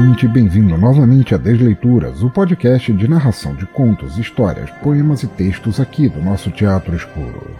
[0.00, 5.78] Ouvinte, bem-vindo novamente a Desleituras, o podcast de narração de contos, histórias, poemas e textos
[5.78, 7.50] aqui do nosso Teatro Escuro.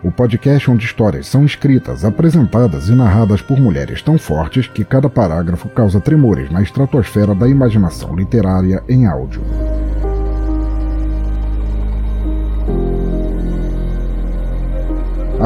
[0.00, 5.10] O podcast onde histórias são escritas, apresentadas e narradas por mulheres tão fortes que cada
[5.10, 9.42] parágrafo causa tremores na estratosfera da imaginação literária em áudio.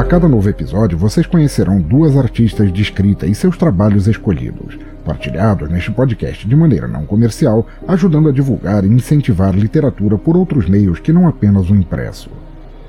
[0.03, 5.69] A cada novo episódio, vocês conhecerão duas artistas de escrita e seus trabalhos escolhidos partilhados
[5.69, 10.99] neste podcast de maneira não comercial, ajudando a divulgar e incentivar literatura por outros meios
[10.99, 12.29] que não apenas o impresso.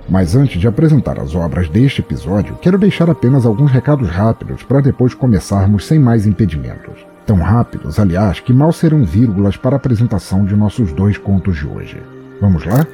[0.09, 4.81] Mas antes de apresentar as obras deste episódio, quero deixar apenas alguns recados rápidos para
[4.81, 7.07] depois começarmos sem mais impedimentos.
[7.25, 11.67] Tão rápidos, aliás, que mal serão vírgulas para a apresentação de nossos dois contos de
[11.67, 11.97] hoje.
[12.41, 12.85] Vamos lá?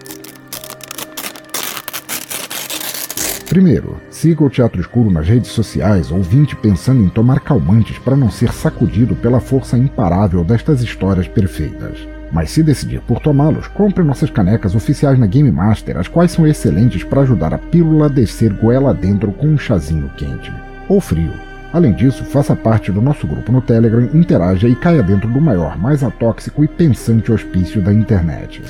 [3.50, 8.30] Primeiro, siga o Teatro Escuro nas redes sociais, ouvinte pensando em tomar calmantes para não
[8.30, 11.98] ser sacudido pela força imparável destas histórias perfeitas.
[12.30, 16.46] Mas se decidir por tomá-los, compre nossas canecas oficiais na Game Master, as quais são
[16.46, 20.52] excelentes para ajudar a pílula a descer goela dentro com um chazinho quente.
[20.88, 21.32] Ou frio.
[21.72, 25.76] Além disso, faça parte do nosso grupo no Telegram, interaja e caia dentro do maior,
[25.76, 28.62] mais atóxico e pensante hospício da internet.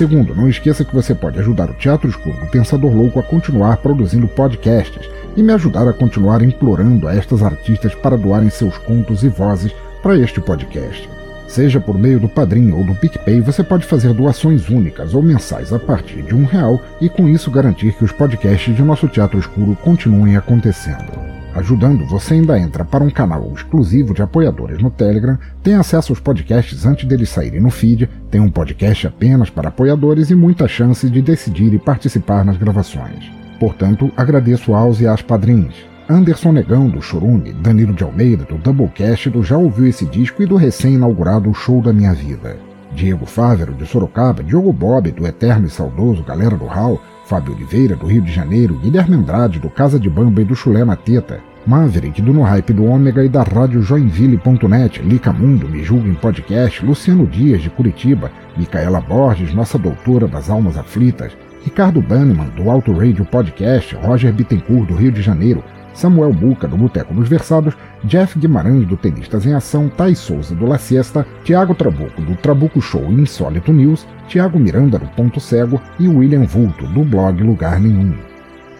[0.00, 3.76] Segundo, não esqueça que você pode ajudar o Teatro Escuro do Pensador Louco a continuar
[3.76, 5.06] produzindo podcasts
[5.36, 9.74] e me ajudar a continuar implorando a estas artistas para doarem seus contos e vozes
[10.02, 11.06] para este podcast.
[11.46, 15.70] Seja por meio do Padrim ou do PicPay, você pode fazer doações únicas ou mensais
[15.70, 19.38] a partir de um real e com isso garantir que os podcasts de nosso Teatro
[19.38, 21.39] Escuro continuem acontecendo.
[21.54, 26.20] Ajudando, você ainda entra para um canal exclusivo de apoiadores no Telegram, tem acesso aos
[26.20, 31.10] podcasts antes deles saírem no feed, tem um podcast apenas para apoiadores e muita chance
[31.10, 33.30] de decidir e participar nas gravações.
[33.58, 35.74] Portanto, agradeço aos e às padrinhos.
[36.08, 40.46] Anderson Negão, do Chorume, Danilo de Almeida, do Doublecast, do Já Ouviu Esse Disco e
[40.46, 42.56] do recém-inaugurado Show da Minha Vida.
[42.92, 47.94] Diego Fávero, de Sorocaba, Diogo Bob, do Eterno e Saudoso Galera do Hall, Fábio Oliveira,
[47.94, 51.38] do Rio de Janeiro, Guilherme Andrade, do Casa de Bamba e do Chulé na Teta,
[51.64, 56.14] Maverick, do No Hype do Ômega e da Rádio Joinville.net, Lica Mundo, Me Julga em
[56.14, 61.30] Podcast, Luciano Dias, de Curitiba, Micaela Borges, Nossa Doutora das Almas Aflitas,
[61.62, 65.62] Ricardo Banneman, do Alto Radio Podcast, Roger Bittencourt, do Rio de Janeiro,
[65.94, 67.74] Samuel Buca, do Boteco dos Versados,
[68.04, 72.80] Jeff Guimarães, do Tenistas em Ação, Thais Souza, do La Siesta, Tiago Trabuco, do Trabuco
[72.80, 78.29] Show Insólito News, Tiago Miranda, do Ponto Cego e William Vulto, do blog Lugar Nenhum.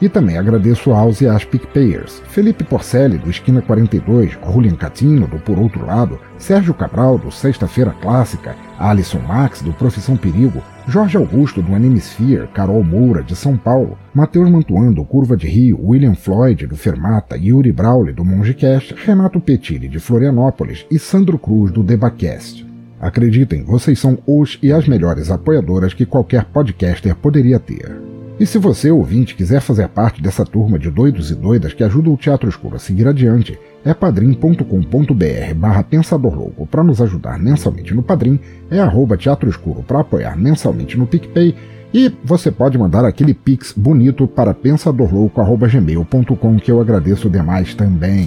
[0.01, 5.39] E também agradeço aos e às PicPayers, Felipe Porcelli, do Esquina 42, Julian Catino, do
[5.39, 11.61] Por Outro Lado, Sérgio Cabral, do Sexta-feira Clássica, Alisson Max, do Profissão Perigo, Jorge Augusto,
[11.61, 16.67] do Animesphere, Carol Moura, de São Paulo, Matheus Mantuan, do Curva de Rio, William Floyd,
[16.67, 22.67] do Fermata, Yuri Brauli, do Mongecast, Renato Petini, de Florianópolis e Sandro Cruz, do Debacast.
[22.99, 28.10] Acreditem, vocês são os e as melhores apoiadoras que qualquer podcaster poderia ter.
[28.41, 32.09] E se você, ouvinte, quiser fazer parte dessa turma de doidos e doidas que ajuda
[32.09, 37.93] o Teatro Escuro a seguir adiante, é padrim.com.br barra Pensador Louco para nos ajudar mensalmente
[37.93, 38.41] no Padrim,
[38.71, 41.55] é arroba Teatro Escuro para apoiar mensalmente no PicPay,
[41.93, 48.27] e você pode mandar aquele pix bonito para pensadorlouco.gmail.com que eu agradeço demais também.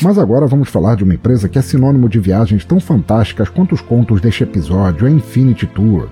[0.00, 3.74] Mas agora vamos falar de uma empresa que é sinônimo de viagens tão fantásticas quanto
[3.74, 6.08] os contos deste episódio, a Infinity Tour.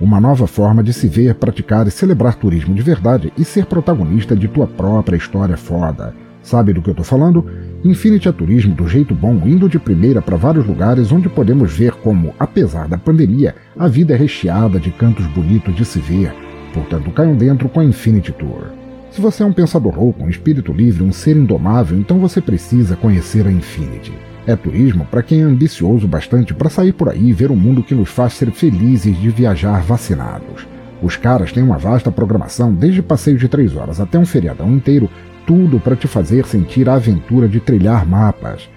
[0.00, 4.36] Uma nova forma de se ver, praticar e celebrar turismo de verdade e ser protagonista
[4.36, 6.14] de tua própria história foda.
[6.40, 7.44] Sabe do que eu tô falando?
[7.84, 11.92] Infinity é turismo do jeito bom, indo de primeira para vários lugares onde podemos ver
[11.94, 16.32] como, apesar da pandemia, a vida é recheada de cantos bonitos de se ver.
[16.72, 18.68] Portanto, caiam dentro com a Infinity Tour.
[19.10, 22.94] Se você é um pensador louco, um espírito livre, um ser indomável, então você precisa
[22.94, 24.12] conhecer a Infinity.
[24.48, 27.82] É turismo para quem é ambicioso bastante para sair por aí e ver um mundo
[27.82, 30.66] que nos faz ser felizes de viajar vacinados.
[31.02, 35.10] Os caras têm uma vasta programação, desde passeios de três horas até um feriadão inteiro,
[35.46, 38.70] tudo para te fazer sentir a aventura de trilhar mapas.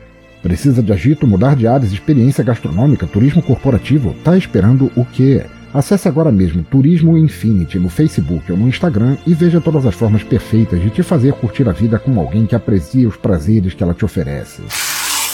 [0.44, 4.14] Precisa de agito, mudar de áreas, experiência gastronômica, turismo corporativo?
[4.26, 5.46] Tá esperando o quê?
[5.74, 10.22] Acesse agora mesmo Turismo Infinity no Facebook ou no Instagram e veja todas as formas
[10.22, 13.94] perfeitas de te fazer curtir a vida com alguém que aprecia os prazeres que ela
[13.94, 14.64] te oferece.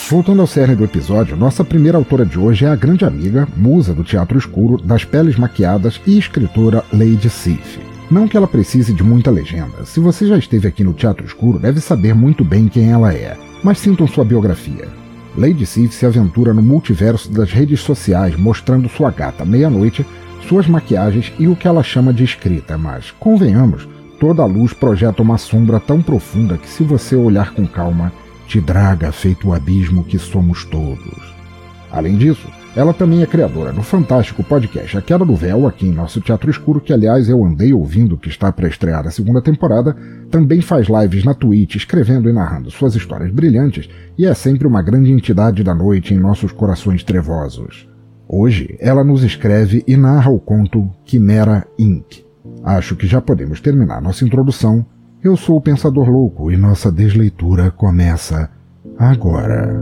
[0.09, 3.93] Voltando ao cerne do episódio, nossa primeira autora de hoje é a grande amiga, musa
[3.93, 7.77] do teatro escuro, das peles maquiadas e escritora Lady Sif.
[8.09, 11.59] Não que ela precise de muita legenda, se você já esteve aqui no Teatro Escuro,
[11.59, 14.87] deve saber muito bem quem ela é, mas sintam sua biografia.
[15.35, 20.05] Lady Sif se aventura no multiverso das redes sociais, mostrando sua gata meia-noite
[20.47, 23.85] suas maquiagens e o que ela chama de escrita, mas, convenhamos,
[24.21, 28.13] toda a luz projeta uma sombra tão profunda que, se você olhar com calma,
[28.47, 31.35] te draga feito o abismo que somos todos.
[31.91, 35.93] Além disso, ela também é criadora do fantástico podcast A Queda do Véu, aqui em
[35.93, 39.95] nosso Teatro Escuro, que aliás eu andei ouvindo que está para estrear a segunda temporada,
[40.29, 44.81] também faz lives na Twitch escrevendo e narrando suas histórias brilhantes e é sempre uma
[44.81, 47.89] grande entidade da noite em nossos corações trevosos.
[48.29, 52.25] Hoje, ela nos escreve e narra o conto Quimera Inc.
[52.63, 54.85] Acho que já podemos terminar nossa introdução.
[55.27, 58.49] Eu sou o Pensador Louco e nossa desleitura começa
[58.97, 59.77] agora.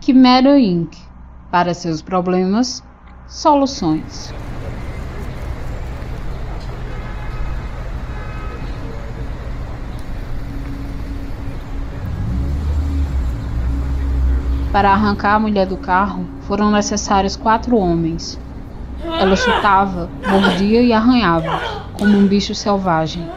[0.00, 1.11] Quimera Inc.
[1.52, 2.82] Para seus problemas,
[3.28, 4.32] soluções.
[14.72, 18.40] Para arrancar a mulher do carro, foram necessários quatro homens.
[19.20, 21.60] Ela chutava, mordia e arranhava,
[21.98, 23.28] como um bicho selvagem.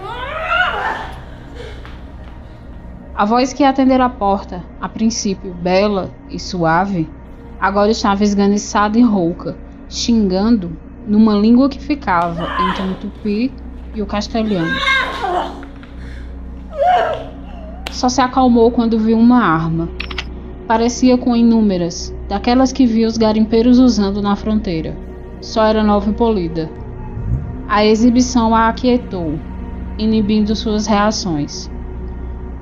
[3.13, 7.09] A voz que ia atender a porta, a princípio bela e suave,
[7.60, 9.57] agora estava esganiçada e rouca,
[9.90, 13.52] xingando numa língua que ficava entre o tupi
[13.94, 14.75] e o castelhano.
[17.92, 19.88] Só se acalmou quando viu uma arma.
[20.68, 24.98] Parecia com inúmeras, daquelas que via os garimpeiros usando na fronteira.
[25.40, 26.69] Só era nova e polida.
[27.68, 29.40] A exibição a aquietou,
[29.98, 31.72] inibindo suas reações.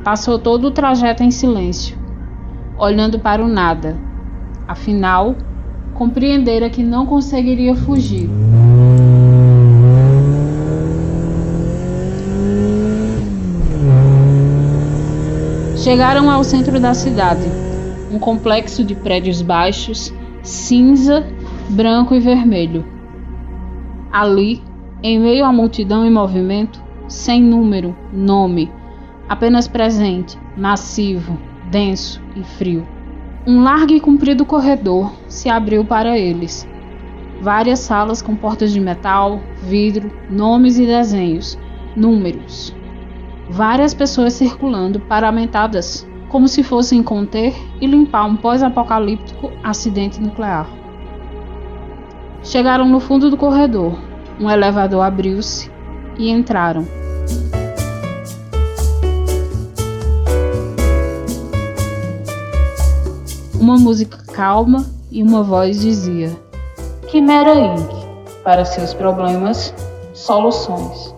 [0.04, 1.98] Passou todo o trajeto em silêncio,
[2.78, 3.98] olhando para o nada.
[4.68, 5.36] Afinal,
[5.94, 8.30] compreendera que não conseguiria fugir.
[15.76, 17.46] Chegaram ao centro da cidade,
[18.10, 21.26] um complexo de prédios baixos, cinza,
[21.70, 22.86] branco e vermelho.
[24.10, 24.64] Ali,
[25.02, 28.72] em meio à multidão em movimento, sem número, nome,
[29.28, 31.38] apenas presente, massivo,
[31.70, 32.93] denso e frio.
[33.46, 36.66] Um largo e comprido corredor se abriu para eles.
[37.42, 41.60] Várias salas com portas de metal, vidro, nomes e desenhos,
[41.94, 42.74] números.
[43.50, 50.66] Várias pessoas circulando, paramentadas, como se fossem conter e limpar um pós-apocalíptico acidente nuclear.
[52.42, 54.00] Chegaram no fundo do corredor.
[54.40, 55.70] Um elevador abriu-se
[56.18, 56.88] e entraram.
[63.64, 66.38] Uma música calma e uma voz dizia:
[67.08, 67.94] Quimera Inc.
[68.44, 69.74] Para seus problemas,
[70.14, 71.16] soluções.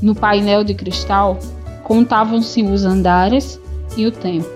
[0.00, 1.38] No painel de cristal
[1.84, 3.60] contavam-se os andares
[3.94, 4.48] e o tempo.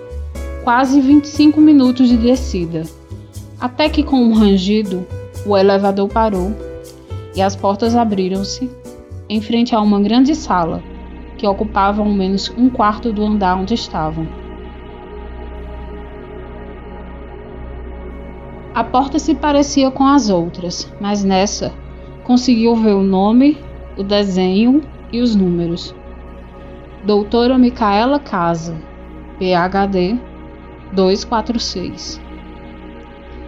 [0.65, 2.85] Quase 25 minutos de descida.
[3.61, 5.07] Até que, com um rangido,
[5.45, 6.57] o elevador parou
[7.37, 8.71] e as portas abriram-se
[9.29, 10.83] em frente a uma grande sala
[11.37, 14.40] que ocupava ao menos um quarto do andar onde estavam.
[18.81, 21.71] A porta se parecia com as outras, mas nessa
[22.25, 23.59] conseguiu ver o nome,
[23.95, 24.81] o desenho
[25.13, 25.95] e os números.
[27.05, 28.81] Doutora Micaela Casa,
[29.39, 30.19] PhD
[30.95, 32.19] 246.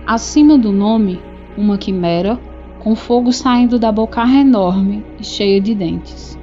[0.07, 1.19] Acima do nome,
[1.57, 2.39] uma quimera
[2.79, 6.39] com fogo saindo da boca enorme e cheia de dentes.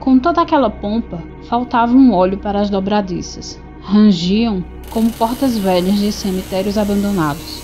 [0.00, 3.59] Com toda aquela pompa, faltava um olho para as dobradiças.
[3.82, 7.62] Rangiam como portas velhas de cemitérios abandonados.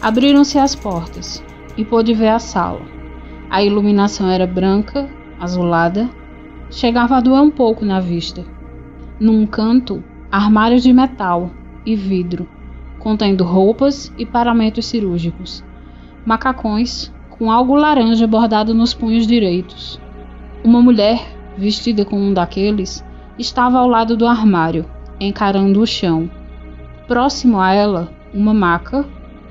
[0.00, 1.42] Abriram-se as portas
[1.76, 2.82] e pôde ver a sala.
[3.48, 6.10] A iluminação era branca, azulada,
[6.70, 8.44] chegava a doer um pouco na vista.
[9.20, 11.50] Num canto, armários de metal
[11.86, 12.48] e vidro,
[12.98, 15.62] contendo roupas e paramentos cirúrgicos.
[16.24, 20.00] Macacões com algo laranja bordado nos punhos direitos.
[20.64, 23.04] Uma mulher, vestida com um daqueles,
[23.38, 24.84] estava ao lado do armário,
[25.20, 26.30] encarando o chão.
[27.06, 29.04] Próximo a ela, uma maca,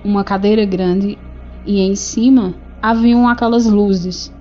[0.03, 1.17] uma cadeira grande
[1.65, 4.33] e em cima haviam aquelas luzes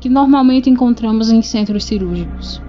[0.00, 2.60] que normalmente encontramos em centros cirúrgicos.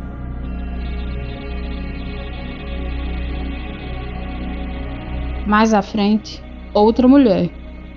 [5.47, 7.49] Mais à frente, outra mulher.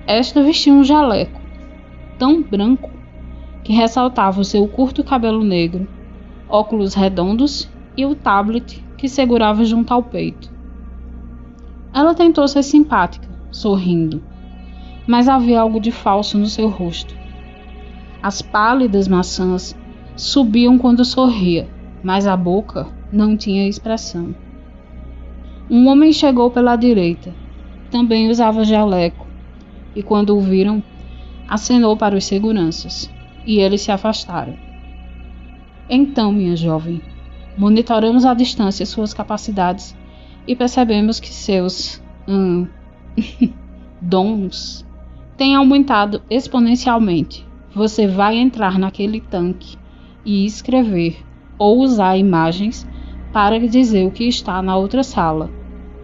[0.06, 1.40] Esta vestia um jaleco,
[2.18, 2.90] tão branco
[3.62, 5.86] que ressaltava o seu curto cabelo negro,
[6.54, 10.48] óculos redondos e o tablet que segurava junto ao peito.
[11.92, 14.22] Ela tentou ser simpática, sorrindo,
[15.04, 17.12] mas havia algo de falso no seu rosto.
[18.22, 19.76] As pálidas maçãs
[20.14, 21.68] subiam quando sorria,
[22.04, 24.32] mas a boca não tinha expressão.
[25.68, 27.34] Um homem chegou pela direita.
[27.90, 29.26] Também usava jaleco,
[29.94, 30.80] e quando o viram,
[31.48, 33.10] acenou para os seguranças,
[33.44, 34.63] e eles se afastaram.
[35.88, 37.02] Então, minha jovem,
[37.56, 39.96] monitoramos à distância suas capacidades
[40.46, 42.66] e percebemos que seus hum,
[44.00, 44.86] dons
[45.36, 47.46] têm aumentado exponencialmente.
[47.74, 49.76] Você vai entrar naquele tanque
[50.24, 51.18] e escrever
[51.58, 52.86] ou usar imagens
[53.32, 55.50] para dizer o que está na outra sala.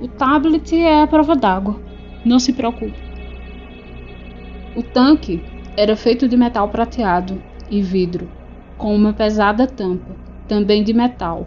[0.01, 1.81] O tablet é a prova d'água.
[2.25, 2.99] Não se preocupe.
[4.77, 5.43] O tanque
[5.77, 8.29] era feito de metal prateado e vidro,
[8.81, 10.17] com uma pesada tampa,
[10.49, 11.47] também de metal,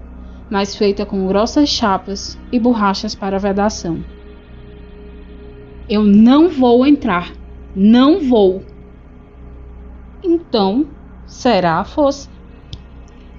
[0.51, 4.05] mas feita com grossas chapas e borrachas para vedação.
[5.89, 7.33] Eu não vou entrar.
[7.75, 8.63] Não vou.
[10.23, 10.85] Então,
[11.25, 12.29] será a força.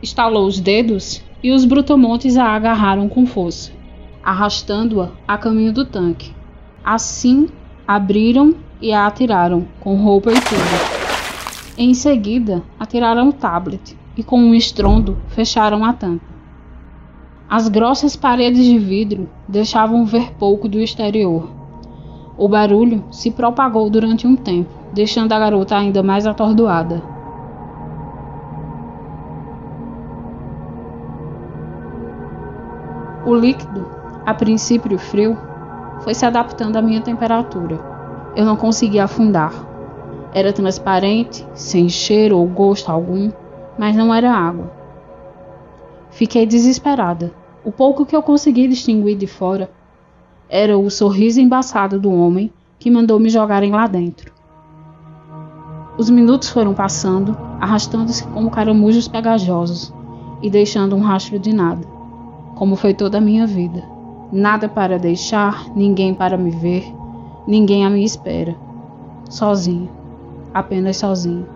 [0.03, 3.71] Estalou os dedos e os brutamontes a agarraram com força,
[4.25, 6.35] arrastando-a a caminho do tanque.
[6.85, 7.49] Assim,
[7.87, 11.04] abriram e a atiraram, com roupa e tudo.
[11.77, 16.33] Em seguida, atiraram o tablet e, com um estrondo, fecharam a tampa.
[17.51, 21.51] As grossas paredes de vidro deixavam ver pouco do exterior.
[22.39, 27.03] O barulho se propagou durante um tempo, deixando a garota ainda mais atordoada.
[33.27, 33.85] O líquido,
[34.25, 35.37] a princípio frio,
[36.03, 37.81] foi se adaptando à minha temperatura.
[38.37, 39.74] Eu não conseguia afundar.
[40.35, 43.31] Era transparente, sem cheiro ou gosto algum,
[43.79, 44.73] mas não era água.
[46.11, 47.33] Fiquei desesperada.
[47.65, 49.71] O pouco que eu consegui distinguir de fora
[50.49, 54.33] era o sorriso embaçado do homem que mandou me jogarem lá dentro.
[55.97, 59.95] Os minutos foram passando, arrastando-se como caramujos pegajosos
[60.43, 61.87] e deixando um rastro de nada,
[62.57, 63.85] como foi toda a minha vida.
[64.33, 66.93] Nada para deixar, ninguém para me ver,
[67.47, 68.57] ninguém à minha espera.
[69.31, 69.89] Sozinho,
[70.55, 71.47] apenas sozinho.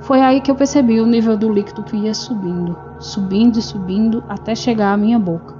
[0.00, 4.24] Foi aí que eu percebi o nível do líquido que ia subindo, subindo e subindo
[4.28, 5.54] até chegar à minha boca.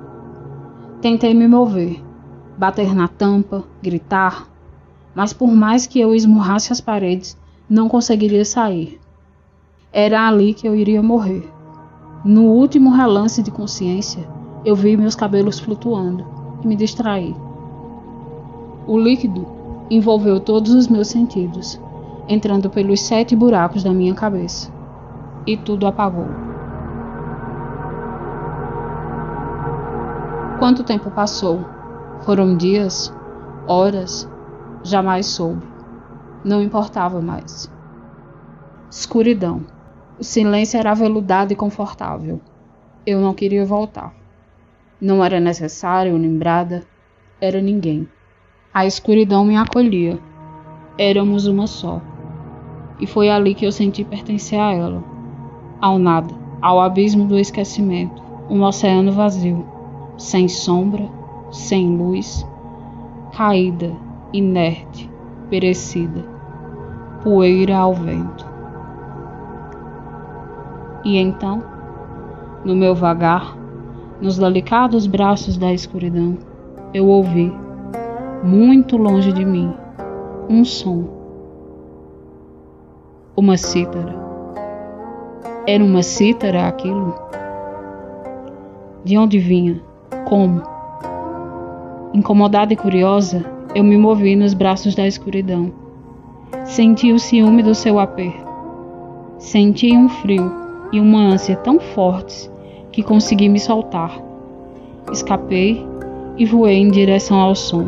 [1.01, 2.03] Tentei me mover,
[2.59, 4.49] bater na tampa, gritar,
[5.15, 9.01] mas por mais que eu esmurrasse as paredes, não conseguiria sair.
[9.93, 11.49] Era ali que eu iria morrer.
[12.25, 14.29] No último relance de consciência,
[14.65, 16.27] eu vi meus cabelos flutuando
[16.63, 17.35] e me distraí.
[18.87, 19.60] O líquido
[19.91, 21.81] envolveu todos os meus sentidos,
[22.29, 24.73] entrando pelos sete buracos da minha cabeça,
[25.45, 26.29] e tudo apagou.
[30.61, 31.65] Quanto tempo passou?
[32.21, 33.13] Foram dias?
[33.67, 34.31] Horas?
[34.85, 35.67] Jamais soube.
[36.45, 37.71] Não importava mais.
[38.91, 39.63] Escuridão.
[40.19, 42.41] O silêncio era aveludado e confortável.
[43.07, 44.15] Eu não queria voltar.
[45.01, 46.85] Não era necessário lembrada,
[47.41, 48.07] era ninguém.
[48.73, 50.17] A escuridão me acolhia.
[50.97, 52.01] Éramos uma só.
[53.01, 55.03] E foi ali que eu senti pertencer a ela.
[55.81, 59.67] Ao nada, ao abismo do esquecimento, um oceano vazio,
[60.17, 61.09] sem sombra,
[61.51, 62.47] sem luz,
[63.37, 63.91] caída,
[64.33, 65.11] inerte,
[65.49, 66.25] perecida,
[67.25, 68.47] poeira ao vento.
[71.05, 71.61] E então,
[72.65, 73.57] no meu vagar,
[74.21, 76.39] nos delicados braços da escuridão,
[76.95, 77.53] eu ouvi,
[78.43, 79.73] muito longe de mim,
[80.49, 81.05] um som.
[83.37, 84.15] Uma cítara.
[85.67, 87.15] Era uma cítara aquilo?
[89.05, 89.81] De onde vinha?
[90.27, 90.63] Como?
[92.15, 93.45] Incomodada e curiosa,
[93.75, 95.73] eu me movi nos braços da escuridão.
[96.65, 98.51] Senti o ciúme do seu aperto.
[99.39, 100.51] Senti um frio
[100.93, 102.51] e uma ânsia tão fortes
[102.91, 104.13] que consegui me soltar.
[105.13, 105.87] Escapei
[106.41, 107.85] e voei em direção ao som.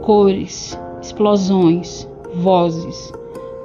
[0.00, 3.12] Cores, explosões, vozes,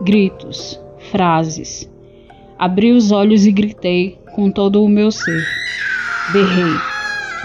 [0.01, 1.87] gritos, frases.
[2.57, 5.43] Abri os olhos e gritei com todo o meu ser.
[6.33, 6.73] Berrei.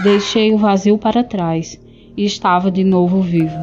[0.01, 1.79] Deixei o vazio para trás
[2.17, 3.59] e estava de novo vivo.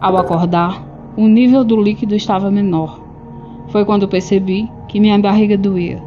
[0.00, 0.84] Ao acordar,
[1.16, 3.00] o nível do líquido estava menor.
[3.68, 6.02] Foi quando percebi que minha barriga doía.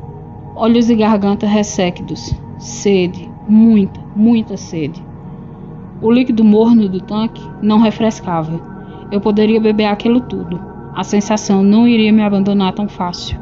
[0.58, 5.02] Olhos e garganta ressequidos, sede, muita, muita sede.
[6.02, 8.60] O líquido morno do tanque não refrescava.
[9.10, 10.60] Eu poderia beber aquilo tudo.
[10.94, 13.40] A sensação não iria me abandonar tão fácil.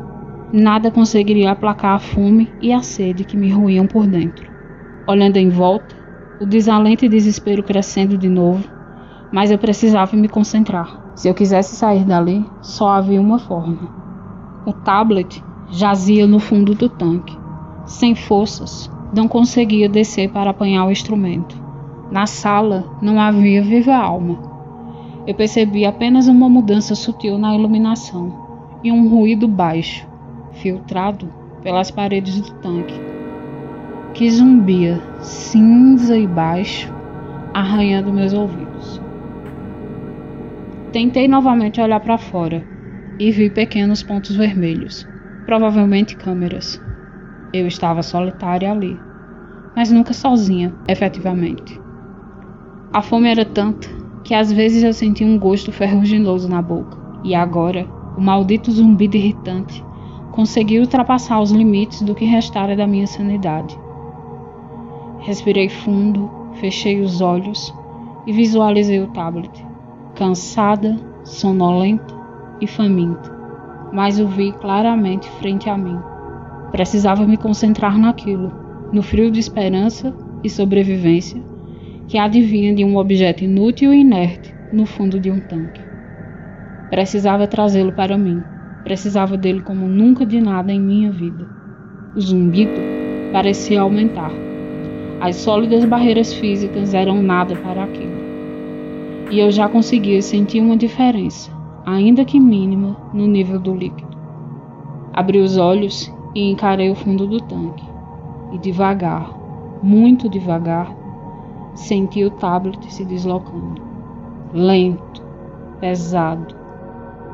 [0.54, 4.48] Nada conseguiria aplacar a fome e a sede que me ruíam por dentro.
[5.08, 5.96] Olhando em volta,
[6.40, 8.64] o desalento e desespero crescendo de novo,
[9.32, 11.02] mas eu precisava me concentrar.
[11.16, 14.01] Se eu quisesse sair dali, só havia uma forma
[14.66, 17.38] o tablet jazia no fundo do tanque.
[17.86, 21.60] Sem forças, não conseguia descer para apanhar o instrumento.
[22.12, 24.38] Na sala não havia viva alma.
[25.26, 28.34] Eu percebi apenas uma mudança sutil na iluminação
[28.84, 30.08] e um ruído baixo,
[30.52, 33.00] filtrado pelas paredes do tanque,
[34.14, 36.92] que zumbia cinza e baixo,
[37.54, 39.02] arranhando meus ouvidos.
[40.92, 42.68] Tentei novamente olhar para fora,
[43.20, 45.08] e vi pequenos pontos vermelhos,
[45.46, 46.82] provavelmente câmeras.
[47.54, 49.00] Eu estava solitária ali,
[49.76, 51.80] mas nunca sozinha, efetivamente.
[52.94, 53.88] A fome era tanta
[54.24, 57.88] que às vezes eu sentia um gosto ferruginoso na boca, e agora
[58.18, 59.84] o maldito zumbido irritante
[60.32, 63.78] conseguiu ultrapassar os limites do que restara da minha sanidade.
[65.20, 67.74] Respirei fundo, fechei os olhos
[68.26, 69.52] e visualizei o tablet,
[70.16, 72.21] cansada, sonolenta
[72.62, 73.32] e faminto,
[73.92, 76.00] mas o vi claramente frente a mim.
[76.72, 78.54] Precisava me concentrar naquilo,
[78.94, 81.42] no frio de esperança e sobrevivência
[82.12, 85.80] que adivinha de um objeto inútil e inerte no fundo de um tanque.
[86.90, 88.44] Precisava trazê-lo para mim.
[88.84, 91.48] Precisava dele como nunca de nada em minha vida.
[92.14, 92.82] O zumbido
[93.32, 94.32] parecia aumentar.
[95.22, 98.20] As sólidas barreiras físicas eram nada para aquilo.
[99.32, 101.50] E eu já conseguia sentir uma diferença
[101.86, 104.18] ainda que mínima, no nível do líquido.
[105.14, 107.84] Abri os olhos e encarei o fundo do tanque.
[108.52, 109.34] E devagar,
[109.82, 110.94] muito devagar,
[111.74, 113.82] senti o tablet se deslocando.
[114.54, 115.24] Lento,
[115.80, 116.56] pesado.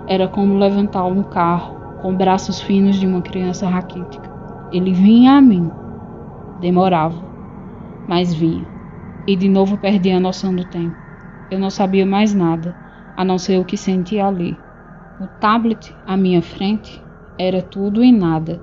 [0.07, 4.31] Era como levantar um carro com braços finos de uma criança raquítica.
[4.71, 5.69] Ele vinha a mim.
[6.61, 7.19] Demorava,
[8.07, 8.65] mas vinha.
[9.25, 10.95] E de novo perdi a noção do tempo.
[11.49, 12.86] Eu não sabia mais nada
[13.17, 14.55] a não ser o que sentia ali.
[15.19, 17.03] O tablet à minha frente
[17.39, 18.61] era tudo e nada,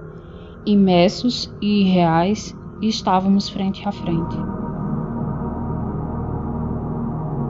[0.65, 4.37] imersos e irreais, estávamos frente a frente.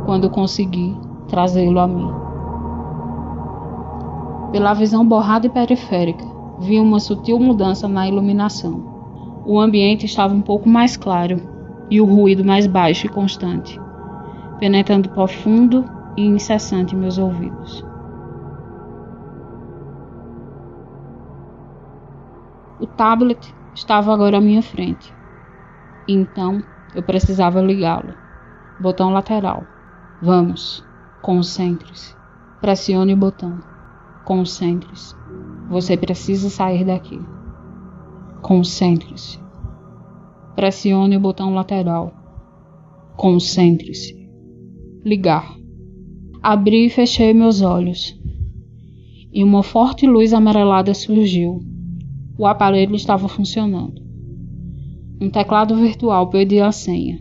[0.07, 0.97] Quando consegui
[1.29, 2.11] trazê-lo a mim.
[4.53, 6.25] Pela visão borrada e periférica,
[6.61, 9.43] vi uma sutil mudança na iluminação.
[9.45, 11.41] O ambiente estava um pouco mais claro
[11.91, 13.79] e o ruído mais baixo e constante,
[14.59, 15.85] penetrando profundo
[16.17, 17.85] e incessante meus ouvidos.
[22.81, 25.15] O tablet estava agora à minha frente.
[26.09, 26.63] Então
[26.95, 28.15] eu precisava ligá-lo.
[28.81, 29.65] Botão lateral.
[30.21, 30.85] Vamos.
[31.23, 32.15] Concentre-se.
[32.61, 33.59] Pressione o botão.
[34.25, 35.15] Concentre-se.
[35.69, 37.21] Você precisa sair daqui.
[38.43, 39.41] Concentre-se.
[40.55, 42.13] Pressione o botão lateral.
[43.17, 44.15] Concentre-se.
[45.05, 45.64] Ligar.
[46.47, 48.15] Abri e fechei meus olhos.
[49.33, 51.65] E uma forte luz amarelada surgiu.
[52.37, 54.03] O aparelho estava funcionando.
[55.19, 57.19] Um teclado virtual pedia a senha.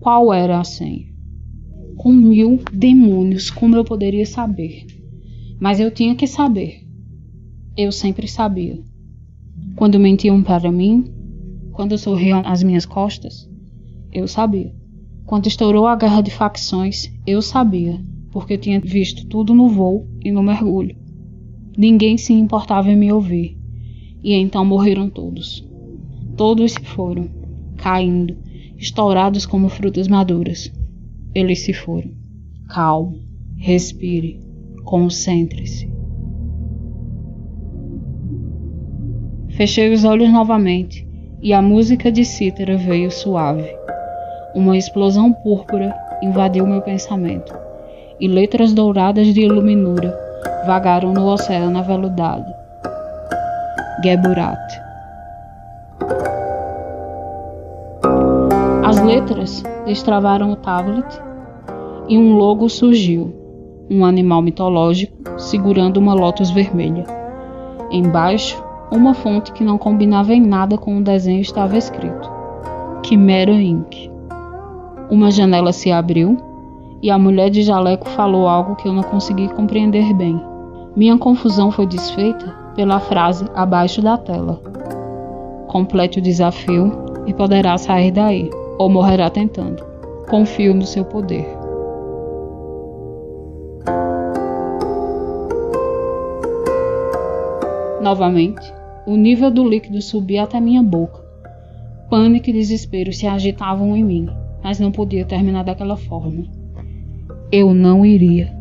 [0.00, 1.04] Qual era a senha?
[1.98, 4.86] Com mil demônios, como eu poderia saber?
[5.60, 6.80] Mas eu tinha que saber.
[7.76, 8.82] Eu sempre sabia.
[9.76, 11.04] Quando mentiam para mim,
[11.72, 13.46] quando sorriam às minhas costas,
[14.10, 14.74] eu sabia.
[15.26, 18.00] Quando estourou a guerra de facções, eu sabia
[18.36, 20.94] porque tinha visto tudo no voo e no mergulho.
[21.74, 23.56] Ninguém se importava em me ouvir.
[24.22, 25.66] E então morreram todos.
[26.36, 27.30] Todos se foram,
[27.78, 28.36] caindo,
[28.76, 30.70] estourados como frutas maduras.
[31.34, 32.10] Eles se foram.
[32.68, 33.22] Calmo,
[33.56, 34.38] respire,
[34.84, 35.90] concentre-se.
[39.48, 41.08] Fechei os olhos novamente
[41.40, 43.74] e a música de cítara veio suave.
[44.54, 47.64] Uma explosão púrpura invadiu meu pensamento
[48.20, 50.16] e letras douradas de iluminura
[50.66, 52.52] vagaram no oceano aveludado.
[54.02, 54.58] Geburat.
[58.84, 61.06] As letras destravaram o tablet
[62.08, 63.34] e um logo surgiu.
[63.88, 67.04] um animal mitológico segurando uma lótus vermelha.
[67.90, 72.30] Embaixo, uma fonte que não combinava em nada com o desenho estava escrito:
[73.02, 74.10] Quimera Inc.
[75.08, 76.36] Uma janela se abriu
[77.06, 80.42] e a mulher de jaleco falou algo que eu não consegui compreender bem.
[80.96, 84.60] Minha confusão foi desfeita pela frase abaixo da tela.
[85.68, 86.92] Complete o desafio
[87.24, 89.84] e poderá sair daí, ou morrerá tentando.
[90.28, 91.46] Confio no seu poder.
[98.02, 98.74] Novamente,
[99.06, 101.24] o nível do líquido subia até minha boca.
[102.10, 104.28] Pânico e desespero se agitavam em mim,
[104.60, 106.55] mas não podia terminar daquela forma.
[107.50, 108.54] Eu não iria.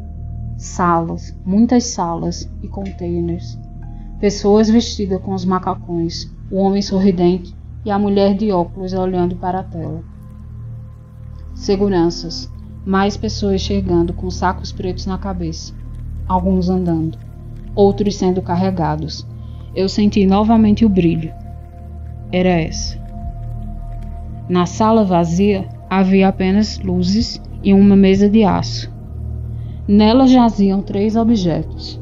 [0.58, 3.60] Salas, muitas salas e containers.
[4.20, 9.60] Pessoas vestidas com os macacões, o homem sorridente e a mulher de óculos olhando para
[9.60, 10.04] a tela.
[11.54, 12.52] Seguranças,
[12.86, 15.74] mais pessoas chegando com sacos pretos na cabeça,
[16.28, 17.18] alguns andando,
[17.76, 19.28] outros sendo carregados
[19.76, 21.34] eu senti novamente o brilho.
[22.32, 22.98] Era essa.
[24.48, 28.94] Na sala vazia havia apenas luzes e uma mesa de aço.
[29.88, 32.00] Nela jaziam três objetos: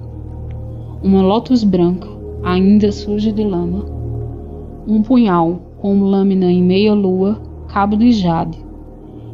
[1.02, 2.08] uma lótus branca,
[2.44, 3.86] ainda suja de lama,
[4.86, 8.64] um punhal com lâmina em meia-lua, cabo de jade,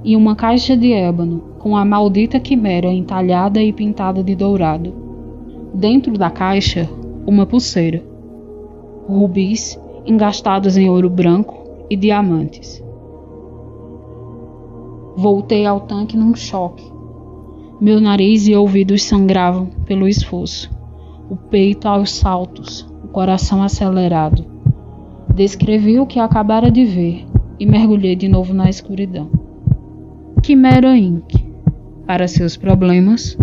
[0.04, 4.94] e uma caixa de ébano com a maldita quimera entalhada e pintada de dourado.
[5.74, 6.88] Dentro da caixa,
[7.26, 8.04] uma pulseira
[9.08, 12.84] rubis engastados em ouro branco e diamantes.
[15.16, 16.84] Voltei ao tanque num choque.
[17.82, 20.70] Meu nariz e ouvidos sangravam pelo esforço,
[21.30, 24.46] o peito aos saltos, o coração acelerado.
[25.34, 27.26] Descrevi o que acabara de ver
[27.60, 29.30] e mergulhei de novo na escuridão.
[30.42, 31.48] Quimera Inc.
[32.06, 33.38] Para seus problemas,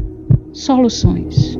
[0.52, 1.58] soluções.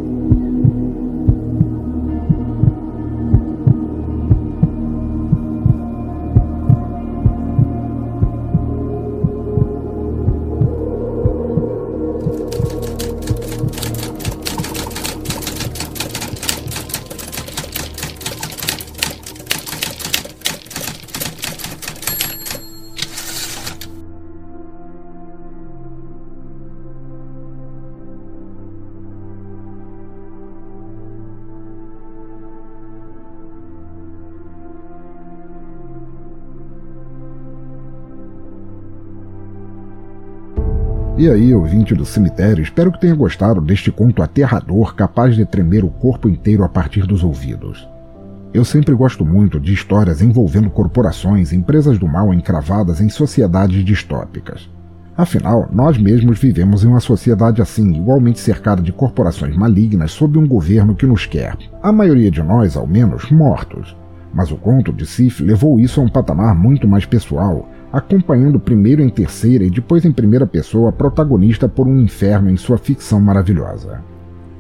[41.27, 45.85] E aí, ouvinte do cemitério, espero que tenha gostado deste conto aterrador capaz de tremer
[45.85, 47.89] o corpo inteiro a partir dos ouvidos.
[48.55, 54.71] Eu sempre gosto muito de histórias envolvendo corporações empresas do mal encravadas em sociedades distópicas.
[55.17, 60.47] Afinal, nós mesmos vivemos em uma sociedade assim, igualmente cercada de corporações malignas sob um
[60.47, 63.97] governo que nos quer, a maioria de nós, ao menos, mortos.
[64.33, 69.01] Mas o conto de Sif levou isso a um patamar muito mais pessoal acompanhando primeiro
[69.01, 73.19] em terceira e depois em primeira pessoa a protagonista por um inferno em sua ficção
[73.19, 74.03] maravilhosa.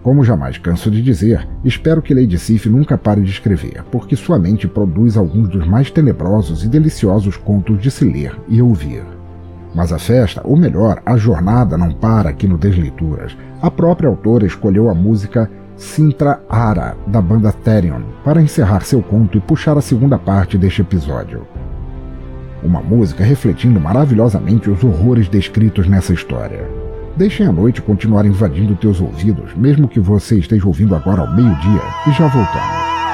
[0.02, 4.38] Como jamais canso de dizer, espero que Lady Sif nunca pare de escrever, porque sua
[4.38, 9.02] mente produz alguns dos mais tenebrosos e deliciosos contos de se ler e ouvir.
[9.74, 13.36] Mas a festa, ou melhor, a jornada não para aqui no Desleituras.
[13.60, 19.36] A própria autora escolheu a música Sintra Ara, da banda Therion, para encerrar seu conto
[19.36, 21.46] e puxar a segunda parte deste episódio.
[22.66, 26.68] Uma música refletindo maravilhosamente os horrores descritos nessa história.
[27.16, 31.80] Deixem a noite continuar invadindo teus ouvidos, mesmo que você esteja ouvindo agora ao meio-dia,
[32.08, 33.05] e já voltamos.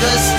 [0.00, 0.35] the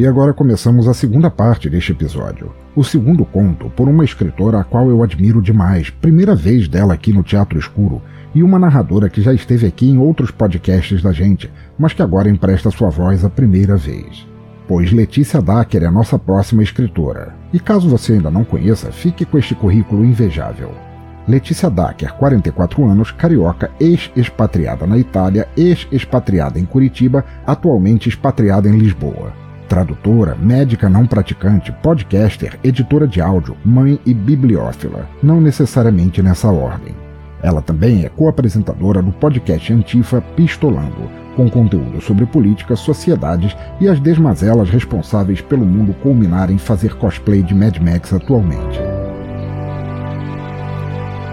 [0.00, 2.54] E agora começamos a segunda parte deste episódio.
[2.74, 7.12] O segundo conto por uma escritora a qual eu admiro demais, primeira vez dela aqui
[7.12, 8.00] no Teatro Escuro,
[8.34, 12.30] e uma narradora que já esteve aqui em outros podcasts da gente, mas que agora
[12.30, 14.26] empresta sua voz a primeira vez.
[14.66, 17.34] Pois Letícia Dacker é a nossa próxima escritora.
[17.52, 20.70] E caso você ainda não conheça, fique com este currículo invejável.
[21.28, 29.39] Letícia Dacker, 44 anos, carioca, ex-expatriada na Itália, ex-expatriada em Curitiba, atualmente expatriada em Lisboa
[29.70, 36.92] tradutora, médica não praticante, podcaster, editora de áudio, mãe e bibliófila, não necessariamente nessa ordem.
[37.40, 44.00] Ela também é co-apresentadora do podcast Antifa Pistolando, com conteúdo sobre política, sociedades e as
[44.00, 48.80] desmazelas responsáveis pelo mundo culminar em fazer cosplay de Mad Max atualmente.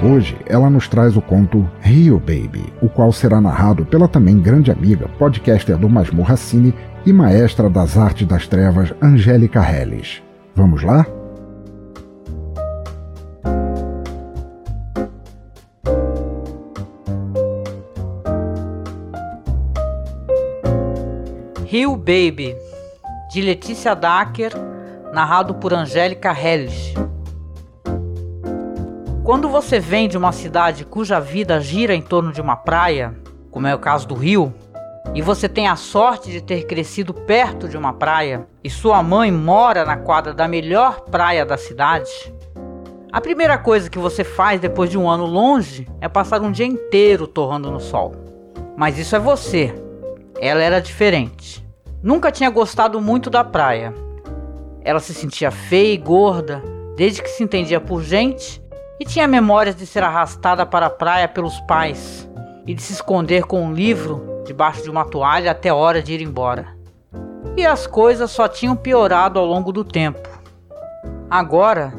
[0.04, 4.70] Hoje ela nos traz o conto Rio Baby, o qual será narrado pela também grande
[4.70, 6.72] amiga, podcaster do Masmorra Cine
[7.08, 10.22] e maestra das artes das trevas Angélica Helles.
[10.54, 11.06] Vamos lá?
[21.66, 22.58] Rio Baby,
[23.32, 24.52] de Letícia Dacker,
[25.14, 26.94] narrado por Angélica Helles.
[29.24, 33.16] Quando você vem de uma cidade cuja vida gira em torno de uma praia,
[33.50, 34.54] como é o caso do Rio,
[35.14, 39.32] e você tem a sorte de ter crescido perto de uma praia e sua mãe
[39.32, 42.34] mora na quadra da melhor praia da cidade,
[43.12, 46.66] a primeira coisa que você faz depois de um ano longe é passar um dia
[46.66, 48.14] inteiro torrando no sol.
[48.76, 49.74] Mas isso é você.
[50.40, 51.66] Ela era diferente.
[52.04, 53.94] Nunca tinha gostado muito da praia.
[54.84, 56.62] Ela se sentia feia e gorda
[56.98, 58.62] desde que se entendia por gente
[59.00, 62.30] e tinha memórias de ser arrastada para a praia pelos pais
[62.66, 66.14] e de se esconder com um livro debaixo de uma toalha até a hora de
[66.14, 66.76] ir embora.
[67.56, 70.28] E as coisas só tinham piorado ao longo do tempo.
[71.30, 71.94] Agora,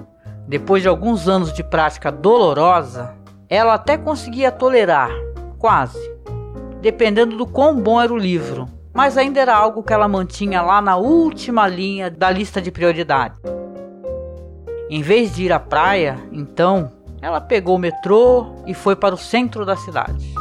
[0.46, 3.14] depois de alguns anos de prática dolorosa,
[3.48, 5.10] ela até conseguia tolerar,
[5.58, 5.98] quase,
[6.80, 10.80] dependendo do quão bom era o livro, mas ainda era algo que ela mantinha lá
[10.80, 13.34] na última linha da lista de prioridade.
[14.88, 19.18] Em vez de ir à praia, então, ela pegou o metrô e foi para o
[19.18, 20.34] centro da cidade.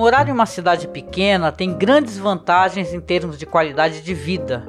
[0.00, 4.66] Morar em uma cidade pequena tem grandes vantagens em termos de qualidade de vida,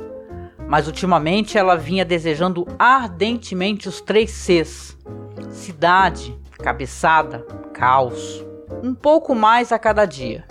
[0.68, 4.98] mas ultimamente ela vinha desejando ardentemente os três Cs:
[5.50, 8.46] cidade, cabeçada, caos.
[8.84, 10.44] Um pouco mais a cada dia.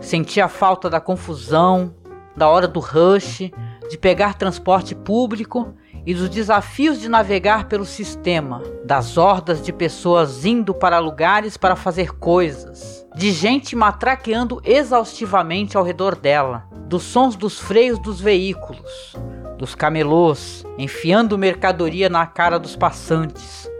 [0.00, 1.94] Sentia a falta da confusão,
[2.36, 3.52] da hora do rush,
[3.88, 5.72] de pegar transporte público
[6.04, 11.76] e dos desafios de navegar pelo sistema, das hordas de pessoas indo para lugares para
[11.76, 19.16] fazer coisas, de gente matraqueando exaustivamente ao redor dela, dos sons dos freios dos veículos,
[19.56, 23.70] dos camelôs enfiando mercadoria na cara dos passantes,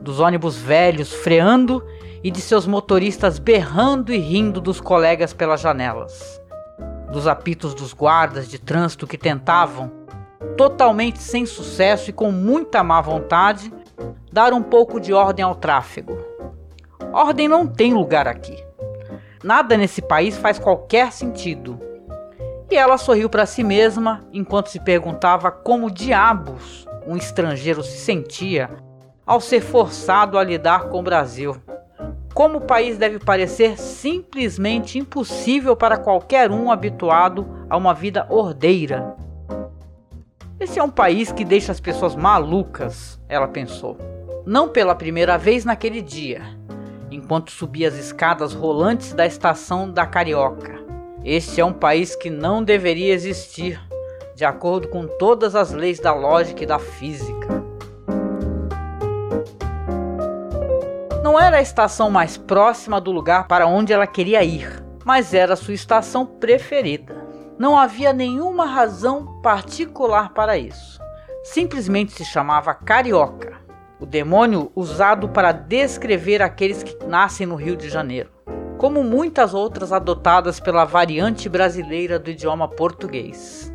[0.00, 1.80] dos ônibus velhos freando
[2.24, 6.42] e de seus motoristas berrando e rindo dos colegas pelas janelas,
[7.12, 9.92] dos apitos dos guardas de trânsito que tentavam,
[10.56, 13.72] totalmente sem sucesso e com muita má vontade,
[14.32, 16.18] dar um pouco de ordem ao tráfego.
[17.12, 18.71] Ordem não tem lugar aqui.
[19.42, 21.80] Nada nesse país faz qualquer sentido.
[22.70, 28.70] E ela sorriu para si mesma enquanto se perguntava como diabos um estrangeiro se sentia
[29.26, 31.56] ao ser forçado a lidar com o Brasil.
[32.32, 39.16] Como o país deve parecer simplesmente impossível para qualquer um habituado a uma vida ordeira.
[40.58, 43.98] Esse é um país que deixa as pessoas malucas, ela pensou.
[44.46, 46.42] Não pela primeira vez naquele dia,
[47.14, 50.80] enquanto subia as escadas rolantes da estação da Carioca.
[51.24, 53.80] Este é um país que não deveria existir,
[54.34, 57.62] de acordo com todas as leis da lógica e da física.
[61.22, 65.54] Não era a estação mais próxima do lugar para onde ela queria ir, mas era
[65.54, 67.22] sua estação preferida.
[67.58, 71.00] Não havia nenhuma razão particular para isso.
[71.44, 73.61] Simplesmente se chamava Carioca,
[74.02, 78.30] o demônio usado para descrever aqueles que nascem no Rio de Janeiro,
[78.76, 83.72] como muitas outras adotadas pela variante brasileira do idioma português.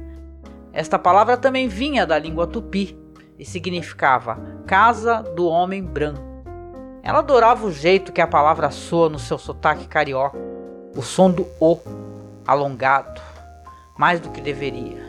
[0.74, 3.00] Esta palavra também vinha da língua tupi
[3.40, 6.44] e significava Casa do Homem Branco.
[7.02, 10.38] Ela adorava o jeito que a palavra soa no seu sotaque carioca,
[10.94, 11.80] o som do O,
[12.46, 13.22] alongado
[13.98, 15.07] mais do que deveria.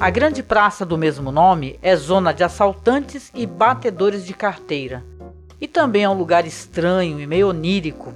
[0.00, 5.04] A grande praça do mesmo nome é zona de assaltantes e batedores de carteira.
[5.60, 8.14] E também é um lugar estranho e meio onírico,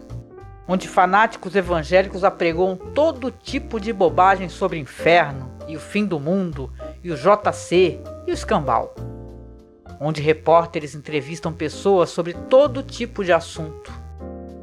[0.66, 6.72] onde fanáticos evangélicos apregoam todo tipo de bobagem sobre inferno e o fim do mundo
[7.02, 8.94] e o JC e o escambau.
[10.00, 13.92] Onde repórteres entrevistam pessoas sobre todo tipo de assunto.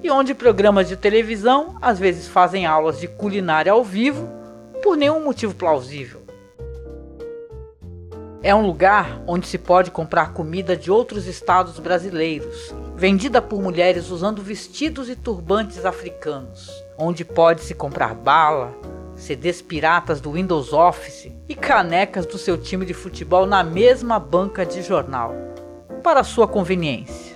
[0.02, 4.28] E onde programas de televisão às vezes fazem aulas de culinária ao vivo
[4.82, 6.31] por nenhum motivo plausível.
[8.44, 14.10] É um lugar onde se pode comprar comida de outros estados brasileiros, vendida por mulheres
[14.10, 18.74] usando vestidos e turbantes africanos, onde pode-se comprar bala,
[19.16, 24.66] CDs piratas do Windows Office e canecas do seu time de futebol na mesma banca
[24.66, 25.36] de jornal,
[26.02, 27.36] para sua conveniência.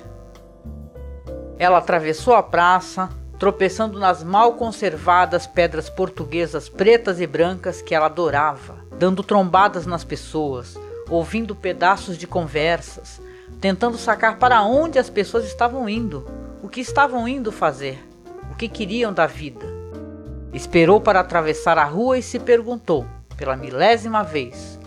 [1.59, 8.07] Ela atravessou a praça, tropeçando nas mal conservadas pedras portuguesas pretas e brancas que ela
[8.07, 10.75] adorava, dando trombadas nas pessoas,
[11.09, 13.21] ouvindo pedaços de conversas,
[13.59, 16.25] tentando sacar para onde as pessoas estavam indo,
[16.61, 18.03] o que estavam indo fazer,
[18.51, 19.65] o que queriam da vida.
[20.53, 23.05] Esperou para atravessar a rua e se perguntou,
[23.37, 24.79] pela milésima vez,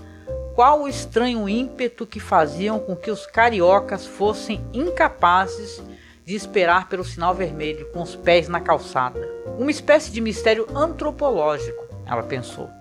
[0.55, 5.83] qual o estranho ímpeto que faziam com que os cariocas fossem incapazes
[6.25, 9.27] de esperar pelo sinal vermelho com os pés na calçada.
[9.59, 12.78] Uma espécie de mistério antropológico, ela pensou.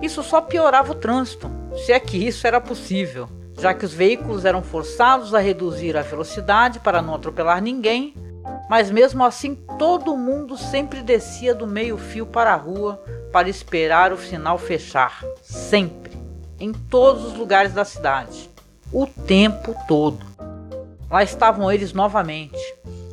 [0.00, 1.50] Isso só piorava o trânsito,
[1.84, 3.28] se é que isso era possível,
[3.58, 8.14] já que os veículos eram forçados a reduzir a velocidade para não atropelar ninguém,
[8.68, 14.18] mas mesmo assim todo mundo sempre descia do meio-fio para a rua para esperar o
[14.18, 16.12] sinal fechar, sempre,
[16.58, 18.48] em todos os lugares da cidade,
[18.92, 20.24] o tempo todo.
[21.10, 22.58] Lá estavam eles novamente,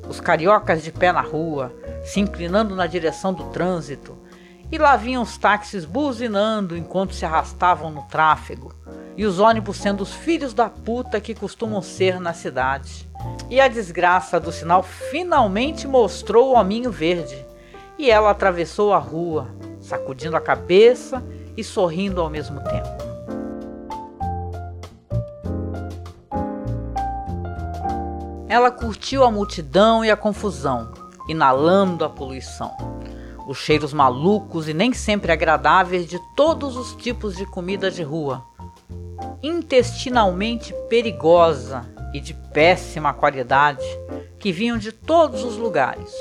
[0.08, 4.18] os cariocas de pé na rua, se inclinando na direção do trânsito,
[4.72, 8.74] e lá vinham os táxis buzinando enquanto se arrastavam no tráfego,
[9.18, 13.10] e os ônibus sendo os filhos da puta que costumam ser na cidade.
[13.50, 17.46] E a desgraça do sinal finalmente mostrou o hominho verde,
[18.00, 19.50] e ela atravessou a rua,
[19.82, 21.22] sacudindo a cabeça
[21.58, 23.12] e sorrindo ao mesmo tempo.
[28.48, 30.92] Ela curtiu a multidão e a confusão,
[31.28, 33.01] inalando a poluição
[33.52, 38.46] os cheiros malucos e nem sempre agradáveis de todos os tipos de comida de rua,
[39.44, 43.86] intestinalmente perigosa e de péssima qualidade,
[44.40, 46.14] que vinham de todos os lugares: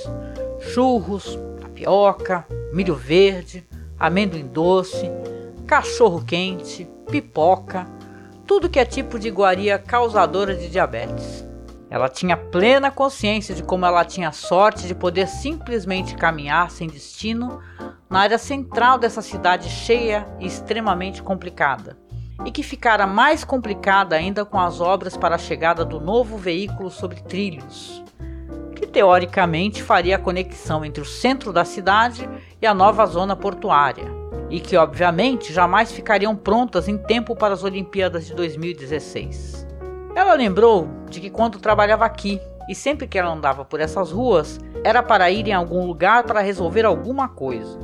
[0.73, 3.67] churros, tapioca, milho verde,
[3.99, 5.09] amendoim doce,
[5.67, 7.87] cachorro quente, pipoca,
[8.45, 11.50] tudo que é tipo de iguaria causadora de diabetes.
[11.91, 17.61] Ela tinha plena consciência de como ela tinha sorte de poder simplesmente caminhar sem destino
[18.09, 21.99] na área central dessa cidade cheia e extremamente complicada,
[22.45, 26.91] e que ficara mais complicada ainda com as obras para a chegada do novo veículo
[26.91, 28.05] sobre trilhos,
[28.77, 32.29] que teoricamente faria a conexão entre o centro da cidade
[32.63, 34.07] e a nova zona portuária,
[34.49, 39.70] e que obviamente jamais ficariam prontas em tempo para as Olimpíadas de 2016.
[40.15, 44.59] Ela lembrou de que quando trabalhava aqui e sempre que ela andava por essas ruas,
[44.85, 47.79] era para ir em algum lugar para resolver alguma coisa,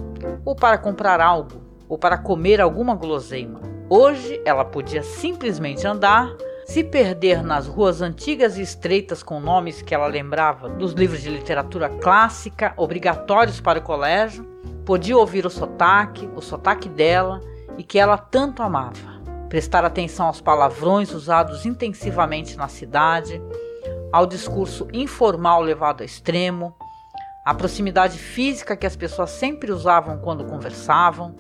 [0.45, 3.61] ou para comprar algo, ou para comer alguma guloseima.
[3.89, 9.95] Hoje ela podia simplesmente andar, se perder nas ruas antigas e estreitas com nomes que
[9.95, 14.45] ela lembrava dos livros de literatura clássica obrigatórios para o colégio,
[14.85, 17.41] podia ouvir o sotaque, o sotaque dela
[17.79, 19.16] e que ela tanto amava
[19.57, 23.41] prestar atenção aos palavrões usados intensivamente na cidade,
[24.13, 26.77] ao discurso informal levado ao extremo,
[27.43, 31.35] à proximidade física que as pessoas sempre usavam quando conversavam,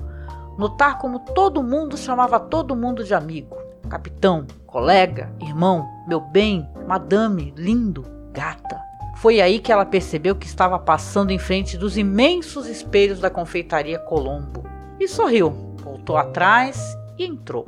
[0.56, 3.54] notar como todo mundo chamava todo mundo de amigo,
[3.86, 8.02] capitão, colega, irmão, meu bem, madame, lindo,
[8.32, 8.80] gata.
[9.16, 13.98] Foi aí que ela percebeu que estava passando em frente dos imensos espelhos da confeitaria
[13.98, 14.64] Colombo
[14.98, 15.50] e sorriu,
[15.84, 17.66] voltou atrás e entrou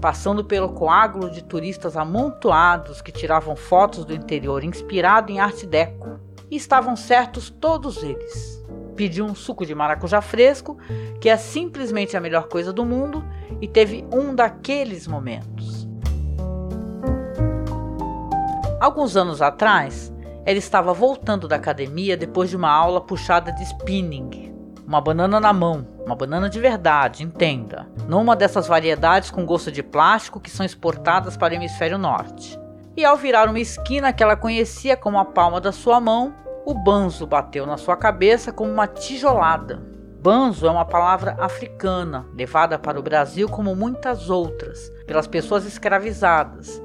[0.00, 6.18] passando pelo coágulo de turistas amontoados que tiravam fotos do interior inspirado em arte deco.
[6.50, 8.60] E estavam certos todos eles.
[8.96, 10.76] Pediu um suco de maracujá fresco,
[11.20, 13.24] que é simplesmente a melhor coisa do mundo,
[13.60, 15.88] e teve um daqueles momentos.
[18.80, 20.12] Alguns anos atrás,
[20.44, 24.49] ela estava voltando da academia depois de uma aula puxada de spinning
[24.90, 27.86] uma banana na mão, uma banana de verdade, entenda.
[28.08, 32.58] Não uma dessas variedades com gosto de plástico que são exportadas para o hemisfério norte.
[32.96, 36.34] E ao virar uma esquina que ela conhecia como a palma da sua mão,
[36.66, 39.80] o banzo bateu na sua cabeça como uma tijolada.
[40.20, 46.82] Banzo é uma palavra africana, levada para o Brasil como muitas outras, pelas pessoas escravizadas,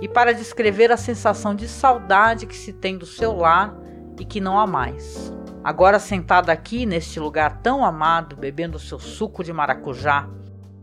[0.00, 3.72] e para descrever a sensação de saudade que se tem do seu lar
[4.18, 5.32] e que não há mais.
[5.64, 10.28] Agora sentada aqui neste lugar tão amado, bebendo seu suco de maracujá,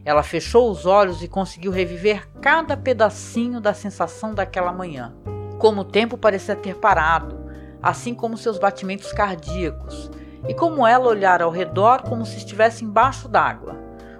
[0.03, 5.13] ela fechou os olhos e conseguiu reviver cada pedacinho da sensação daquela manhã.
[5.59, 7.39] Como o tempo parecia ter parado,
[7.79, 10.09] assim como seus batimentos cardíacos,
[10.49, 13.77] e como ela olhar ao redor como se estivesse embaixo d'água,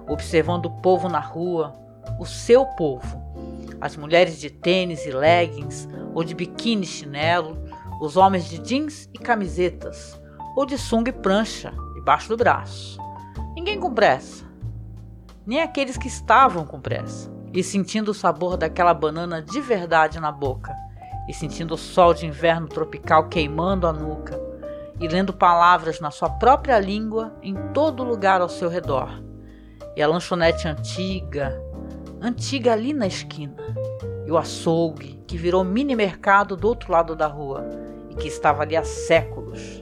[0.08, 1.72] observando o povo na rua,
[2.20, 3.20] o seu povo,
[3.80, 7.58] as mulheres de tênis e leggings ou de biquíni chinelo,
[8.00, 10.21] os homens de jeans e camisetas,
[10.56, 12.98] ou de sunga e prancha debaixo do braço.
[13.54, 14.44] Ninguém com pressa,
[15.46, 20.32] nem aqueles que estavam com pressa, e sentindo o sabor daquela banana de verdade na
[20.32, 20.74] boca,
[21.28, 24.40] e sentindo o sol de inverno tropical queimando a nuca,
[24.98, 29.22] e lendo palavras na sua própria língua em todo lugar ao seu redor.
[29.96, 31.60] E a lanchonete antiga,
[32.20, 33.56] antiga ali na esquina,
[34.26, 37.68] e o açougue que virou mini mercado do outro lado da rua.
[38.10, 39.81] E que estava ali há séculos,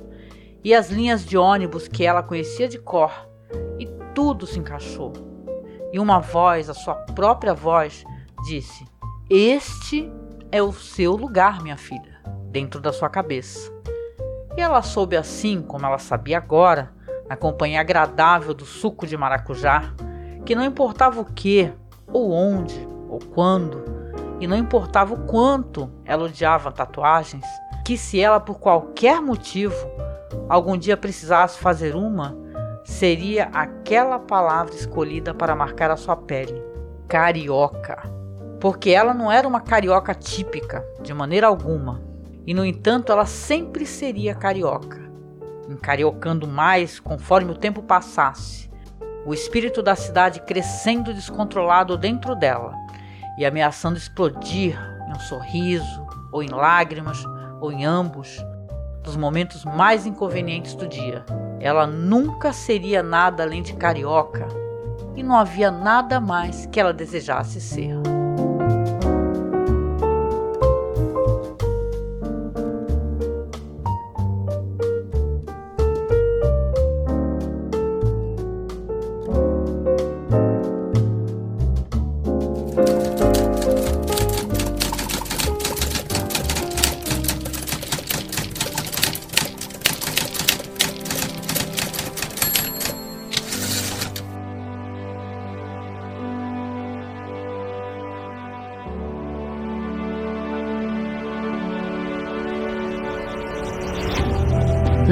[0.63, 3.13] e as linhas de ônibus que ela conhecia de cor,
[3.79, 5.13] e tudo se encaixou.
[5.93, 8.05] E uma voz, a sua própria voz,
[8.45, 8.85] disse:
[9.29, 10.11] Este
[10.53, 13.73] é o seu lugar, minha filha, dentro da sua cabeça.
[14.57, 16.93] E ela soube assim, como ela sabia agora,
[17.29, 19.95] na companhia agradável do suco de maracujá,
[20.45, 21.73] que não importava o que,
[22.13, 23.85] ou onde, ou quando,
[24.41, 27.45] e não importava o quanto ela odiava tatuagens,
[27.85, 29.77] que se ela por qualquer motivo
[30.49, 32.37] algum dia precisasse fazer uma,
[32.85, 36.63] seria aquela palavra escolhida para marcar a sua pele:
[37.09, 38.03] carioca.
[38.61, 42.03] Porque ela não era uma carioca típica, de maneira alguma,
[42.47, 45.01] e no entanto ela sempre seria carioca,
[45.69, 48.71] encariocando mais conforme o tempo passasse
[49.25, 52.75] o espírito da cidade crescendo descontrolado dentro dela
[53.39, 54.79] e ameaçando explodir
[55.09, 57.23] em um sorriso, ou em lágrimas,
[57.61, 58.45] ou em ambos,
[59.03, 61.25] dos momentos mais inconvenientes do dia.
[61.59, 64.47] Ela nunca seria nada além de carioca
[65.15, 68.20] e não havia nada mais que ela desejasse ser.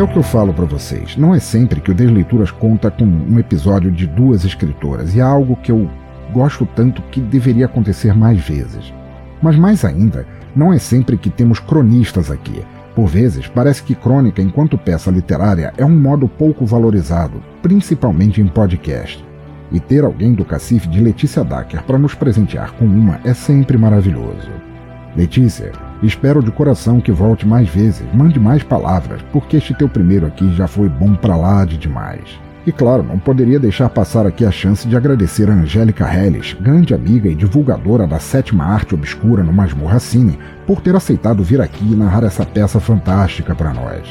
[0.09, 1.17] O que eu falo para vocês.
[1.17, 5.23] Não é sempre que o Desleituras conta com um episódio de duas escritoras, e é
[5.23, 5.89] algo que eu
[6.33, 8.93] gosto tanto que deveria acontecer mais vezes.
[9.43, 12.65] Mas mais ainda, não é sempre que temos cronistas aqui.
[12.95, 18.47] Por vezes, parece que crônica, enquanto peça literária, é um modo pouco valorizado, principalmente em
[18.47, 19.23] podcast.
[19.71, 23.77] E ter alguém do cacife de Letícia Dacker para nos presentear com uma é sempre
[23.77, 24.49] maravilhoso.
[25.15, 25.73] Letícia,
[26.03, 30.55] Espero de coração que volte mais vezes, mande mais palavras, porque este teu primeiro aqui
[30.55, 32.39] já foi bom pra lá de demais.
[32.65, 36.95] E claro, não poderia deixar passar aqui a chance de agradecer a Angélica Helles, grande
[36.95, 41.85] amiga e divulgadora da sétima arte obscura no Masmorra Cine, por ter aceitado vir aqui
[41.85, 44.07] e narrar essa peça fantástica para nós.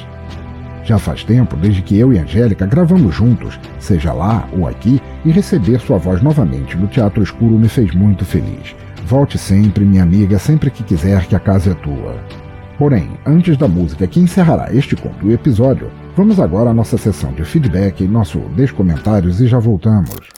[0.83, 5.31] Já faz tempo desde que eu e Angélica gravamos juntos, seja lá ou aqui, e
[5.31, 8.75] receber sua voz novamente no Teatro Escuro me fez muito feliz.
[9.07, 12.21] Volte sempre, minha amiga, sempre que quiser que a casa é tua.
[12.77, 17.31] Porém, antes da música que encerrará este conto e episódio, vamos agora à nossa sessão
[17.31, 20.36] de feedback, nosso descomentários e já voltamos.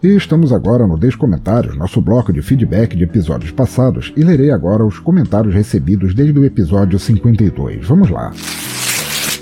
[0.00, 4.84] E estamos agora no Descomentários, nosso bloco de feedback de episódios passados, e lerei agora
[4.84, 7.84] os comentários recebidos desde o episódio 52.
[7.84, 8.32] Vamos lá.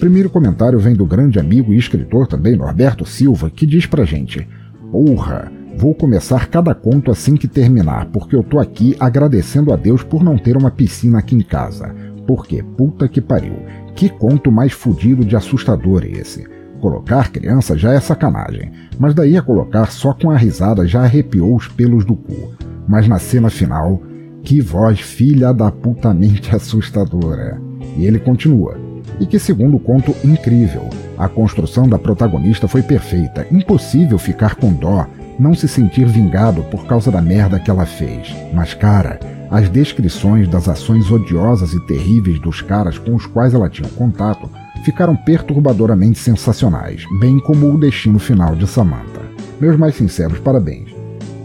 [0.00, 4.48] Primeiro comentário vem do grande amigo e escritor também, Norberto Silva, que diz pra gente:
[4.90, 10.02] Porra, vou começar cada conto assim que terminar, porque eu tô aqui agradecendo a Deus
[10.02, 11.94] por não ter uma piscina aqui em casa.
[12.26, 13.56] Porque, puta que pariu,
[13.94, 16.55] que conto mais fudido de assustador é esse?
[16.86, 21.56] Colocar criança já é sacanagem, mas daí a colocar só com a risada já arrepiou
[21.56, 22.52] os pelos do cu.
[22.86, 24.00] Mas na cena final,
[24.44, 27.60] que voz filha da putamente assustadora.
[27.96, 28.78] E ele continua.
[29.18, 35.08] E que segundo conto incrível, a construção da protagonista foi perfeita, impossível ficar com dó,
[35.40, 38.32] não se sentir vingado por causa da merda que ela fez.
[38.54, 39.18] Mas cara,
[39.50, 44.48] as descrições das ações odiosas e terríveis dos caras com os quais ela tinha contato
[44.86, 49.20] ficaram perturbadoramente sensacionais, bem como o destino final de Samantha.
[49.60, 50.94] Meus mais sinceros parabéns.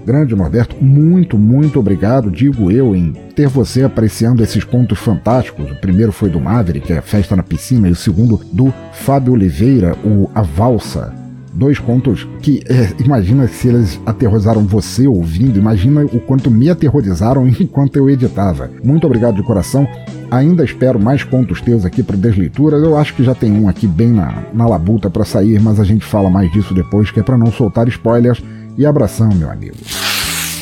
[0.06, 5.72] Grande Norberto, muito, muito obrigado, digo eu, em ter você apreciando esses contos fantásticos.
[5.72, 8.72] O primeiro foi do Maverick, que é a Festa na Piscina, e o segundo do
[8.94, 11.21] Fábio Oliveira, o A Valsa.
[11.54, 17.47] Dois contos que, é, imagina se eles aterrorizaram você ouvindo, imagina o quanto me aterrorizaram
[17.60, 18.70] enquanto eu editava.
[18.84, 19.88] Muito obrigado de coração.
[20.30, 22.78] Ainda espero mais contos teus aqui para desleitura.
[22.78, 25.84] Eu acho que já tem um aqui bem na, na labuta para sair, mas a
[25.84, 28.41] gente fala mais disso depois, que é para não soltar spoilers.
[28.78, 29.76] E abração, meu amigo.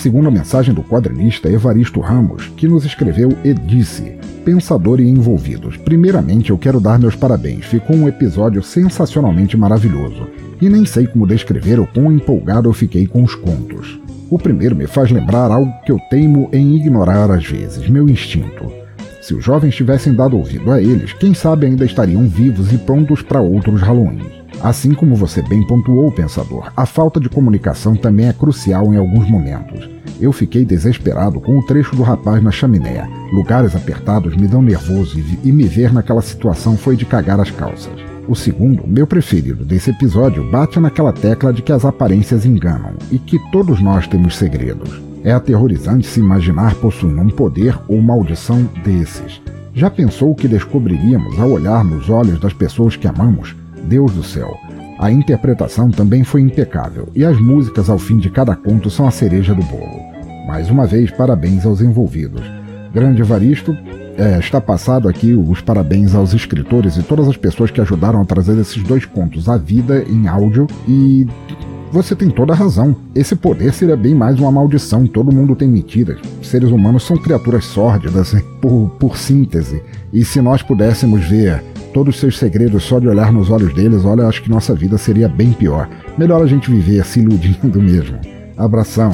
[0.02, 4.18] Segundo a mensagem do quadrinista Evaristo Ramos, que nos escreveu e disse:
[4.50, 5.78] Pensador e envolvidos.
[5.78, 7.66] Primeiramente, eu quero dar meus parabéns.
[7.66, 10.28] Ficou um episódio sensacionalmente maravilhoso.
[10.60, 14.00] E nem sei como descrever o quão empolgado eu fiquei com os contos.
[14.28, 18.79] O primeiro me faz lembrar algo que eu teimo em ignorar às vezes, meu instinto.
[19.30, 23.22] Se os jovens tivessem dado ouvido a eles, quem sabe ainda estariam vivos e prontos
[23.22, 24.26] para outros Halloween.
[24.60, 29.30] Assim como você bem pontuou, pensador, a falta de comunicação também é crucial em alguns
[29.30, 29.88] momentos.
[30.20, 33.08] Eu fiquei desesperado com o trecho do rapaz na chaminé.
[33.32, 37.94] Lugares apertados me dão nervoso e me ver naquela situação foi de cagar as calças.
[38.28, 43.20] O segundo, meu preferido desse episódio, bate naquela tecla de que as aparências enganam e
[43.20, 45.09] que todos nós temos segredos.
[45.24, 49.42] É aterrorizante se imaginar possuindo um poder ou maldição desses.
[49.74, 53.56] Já pensou o que descobriríamos ao olhar nos olhos das pessoas que amamos?
[53.84, 54.58] Deus do céu!
[55.00, 59.12] A interpretação também foi impecável e as músicas ao fim de cada conto são a
[59.12, 60.00] cereja do bolo.
[60.46, 62.42] Mais uma vez, parabéns aos envolvidos.
[62.94, 63.78] Grande Evaristo,
[64.18, 68.26] é, está passado aqui os parabéns aos escritores e todas as pessoas que ajudaram a
[68.26, 71.26] trazer esses dois contos à vida em áudio e
[71.92, 72.96] você tem toda a razão.
[73.16, 75.08] Esse poder seria bem mais uma maldição.
[75.08, 76.20] Todo mundo tem mentiras.
[76.42, 79.82] Seres humanos são criaturas sórdidas, por, por síntese.
[80.14, 81.64] E se nós pudéssemos ver
[81.94, 84.98] todos os seus segredos só de olhar nos olhos deles, olha, acho que nossa vida
[84.98, 85.90] seria bem pior.
[86.18, 88.20] Melhor a gente viver se iludindo mesmo.
[88.58, 89.12] Abração.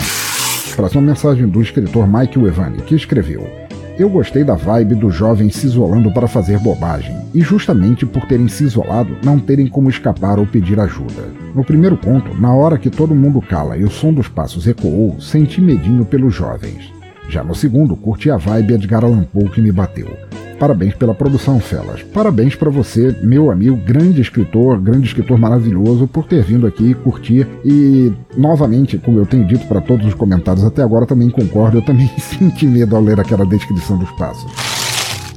[0.76, 3.65] Próxima mensagem do escritor Mike Evani, que escreveu.
[3.98, 8.50] Eu gostei da vibe dos jovens se isolando para fazer bobagem, e justamente por terem
[8.50, 11.30] se isolado, não terem como escapar ou pedir ajuda.
[11.56, 15.22] No primeiro conto, na hora que todo mundo cala e o som dos passos ecoou,
[15.22, 16.92] senti medinho pelos jovens.
[17.30, 20.10] Já no segundo, curti a vibe Edgar Allan Poe que me bateu.
[20.60, 22.02] Parabéns pela produção, Felas.
[22.02, 27.46] Parabéns para você, meu amigo, grande escritor, grande escritor maravilhoso, por ter vindo aqui curtir.
[27.64, 31.82] E, novamente, como eu tenho dito para todos os comentários até agora, também concordo, eu
[31.82, 34.50] também senti medo ao ler aquela descrição dos passos.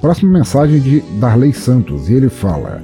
[0.00, 2.80] Próxima mensagem de Darley Santos, e ele fala.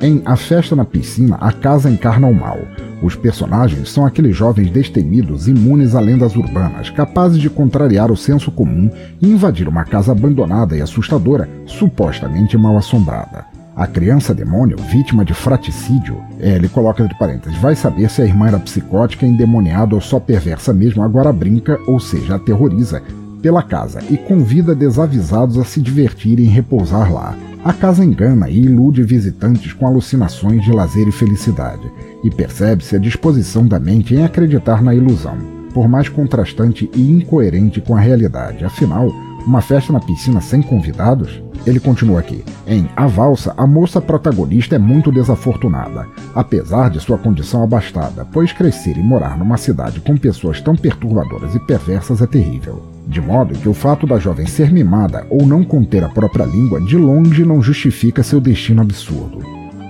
[0.00, 2.58] Em A Festa na Piscina, a casa encarna o mal.
[3.00, 8.50] Os personagens são aqueles jovens destemidos, imunes a lendas urbanas, capazes de contrariar o senso
[8.50, 8.90] comum
[9.20, 13.46] e invadir uma casa abandonada e assustadora, supostamente mal assombrada.
[13.76, 18.24] A criança demônio, vítima de fraticídio, é, ele coloca entre parênteses, vai saber se a
[18.24, 23.00] irmã era psicótica, endemoniada ou só perversa mesmo, agora brinca, ou seja, aterroriza,
[23.40, 27.36] pela casa e convida desavisados a se divertirem e repousar lá.
[27.68, 31.82] A casa engana e ilude visitantes com alucinações de lazer e felicidade,
[32.24, 35.36] e percebe-se a disposição da mente em acreditar na ilusão,
[35.74, 38.64] por mais contrastante e incoerente com a realidade.
[38.64, 39.08] Afinal,
[39.46, 41.42] uma festa na piscina sem convidados?
[41.66, 42.42] Ele continua aqui.
[42.66, 48.50] Em A Valsa, a moça protagonista é muito desafortunada, apesar de sua condição abastada, pois
[48.50, 52.97] crescer e morar numa cidade com pessoas tão perturbadoras e perversas é terrível.
[53.08, 56.78] De modo que o fato da jovem ser mimada ou não conter a própria língua
[56.78, 59.38] de longe não justifica seu destino absurdo.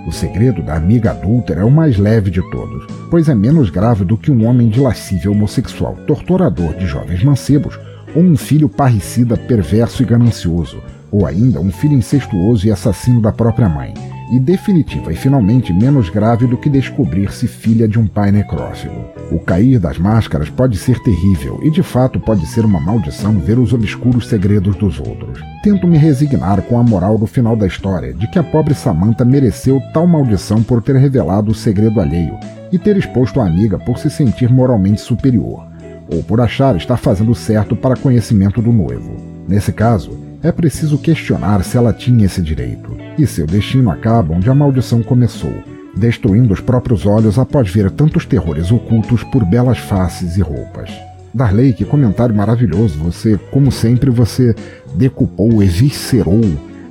[0.07, 4.05] O segredo da amiga adúltera é o mais leve de todos, pois é menos grave
[4.05, 7.79] do que um homem de lascívia homossexual, torturador de jovens mancebos,
[8.15, 10.79] ou um filho parricida perverso e ganancioso,
[11.11, 13.93] ou ainda um filho incestuoso e assassino da própria mãe,
[14.31, 19.05] e definitiva e finalmente menos grave do que descobrir-se filha de um pai necrófilo.
[19.31, 23.59] O cair das máscaras pode ser terrível e de fato pode ser uma maldição ver
[23.59, 25.41] os obscuros segredos dos outros.
[25.63, 29.25] Tento me resignar com a moral do final da história, de que a pobre Samantha
[29.25, 32.37] mereceu tal maldição por ter revelado o segredo alheio
[32.73, 35.67] e ter exposto a amiga por se sentir moralmente superior,
[36.11, 39.17] ou por achar estar fazendo certo para conhecimento do noivo.
[39.47, 44.49] Nesse caso, é preciso questionar se ela tinha esse direito, e seu destino acaba onde
[44.49, 45.53] a maldição começou,
[45.97, 50.91] destruindo os próprios olhos após ver tantos terrores ocultos por belas faces e roupas.
[51.35, 52.99] Darley, que comentário maravilhoso!
[53.01, 54.55] Você, como sempre, você
[54.95, 56.43] decupou, eviscerou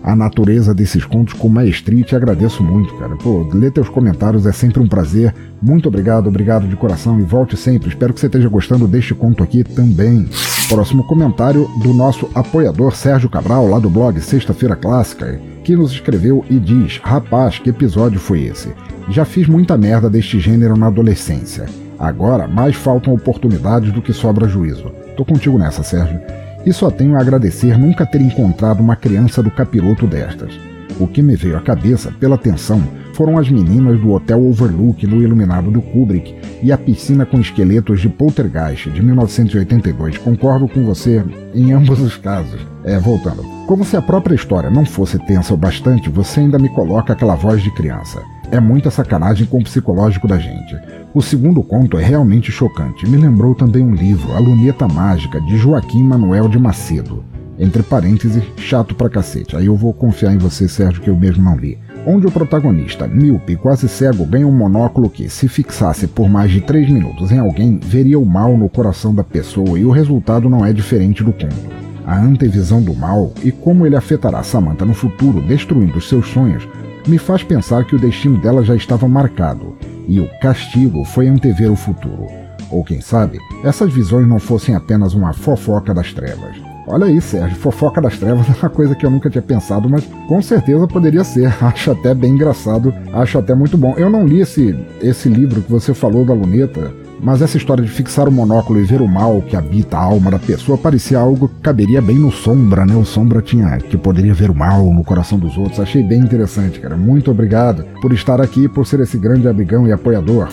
[0.07, 3.17] a natureza desses contos com maestria e te agradeço muito, cara.
[3.17, 5.35] Pô, ler teus comentários é sempre um prazer.
[5.61, 7.89] Muito obrigado, obrigado de coração e volte sempre.
[7.89, 10.25] Espero que você esteja gostando deste conto aqui também.
[10.69, 16.45] Próximo comentário do nosso apoiador Sérgio Cabral, lá do blog Sexta-feira Clássica, que nos escreveu
[16.49, 18.69] e diz: Rapaz, que episódio foi esse?
[19.09, 21.65] Já fiz muita merda deste gênero na adolescência.
[21.99, 24.89] Agora, mais faltam oportunidades do que sobra juízo.
[25.17, 26.46] Tô contigo nessa, Sérgio.
[26.67, 30.51] E só tenho a agradecer nunca ter encontrado uma criança do capiroto destas.
[30.99, 35.23] O que me veio à cabeça, pela atenção, foram as meninas do Hotel Overlook no
[35.23, 40.17] Iluminado do Kubrick e a piscina com esqueletos de Poltergeist de 1982.
[40.17, 41.23] Concordo com você
[41.55, 42.59] em ambos os casos.
[42.83, 43.43] É, voltando.
[43.65, 47.35] Como se a própria história não fosse tensa o bastante, você ainda me coloca aquela
[47.35, 48.21] voz de criança.
[48.49, 50.77] É muita sacanagem com o psicológico da gente.
[51.13, 53.05] O segundo conto é realmente chocante.
[53.05, 57.25] Me lembrou também um livro, A Luneta Mágica, de Joaquim Manuel de Macedo.
[57.59, 59.57] Entre parênteses, chato pra cacete.
[59.57, 61.77] Aí eu vou confiar em você, Sérgio, que eu mesmo não li.
[62.05, 66.61] Onde o protagonista, míope quase cego, ganha um monóculo que, se fixasse por mais de
[66.61, 70.65] 3 minutos em alguém, veria o mal no coração da pessoa e o resultado não
[70.65, 71.75] é diferente do conto.
[72.05, 76.65] A antevisão do mal e como ele afetará Samantha no futuro, destruindo seus sonhos,
[77.07, 79.75] me faz pensar que o destino dela já estava marcado
[80.07, 82.27] e o castigo foi antever o futuro.
[82.69, 86.55] Ou quem sabe, essas visões não fossem apenas uma fofoca das trevas.
[86.85, 90.05] Olha aí, Sérgio, fofoca das trevas é uma coisa que eu nunca tinha pensado, mas
[90.27, 91.53] com certeza poderia ser.
[91.63, 93.93] Acho até bem engraçado, acho até muito bom.
[93.97, 97.89] Eu não li esse, esse livro que você falou da luneta, mas essa história de
[97.89, 101.49] fixar o monóculo e ver o mal que habita a alma da pessoa parecia algo
[101.49, 102.95] que caberia bem no Sombra, né?
[102.95, 105.79] O Sombra tinha que poderia ver o mal no coração dos outros.
[105.79, 106.95] Achei bem interessante, cara.
[106.95, 110.49] Muito obrigado por estar aqui, por ser esse grande amigão e apoiador.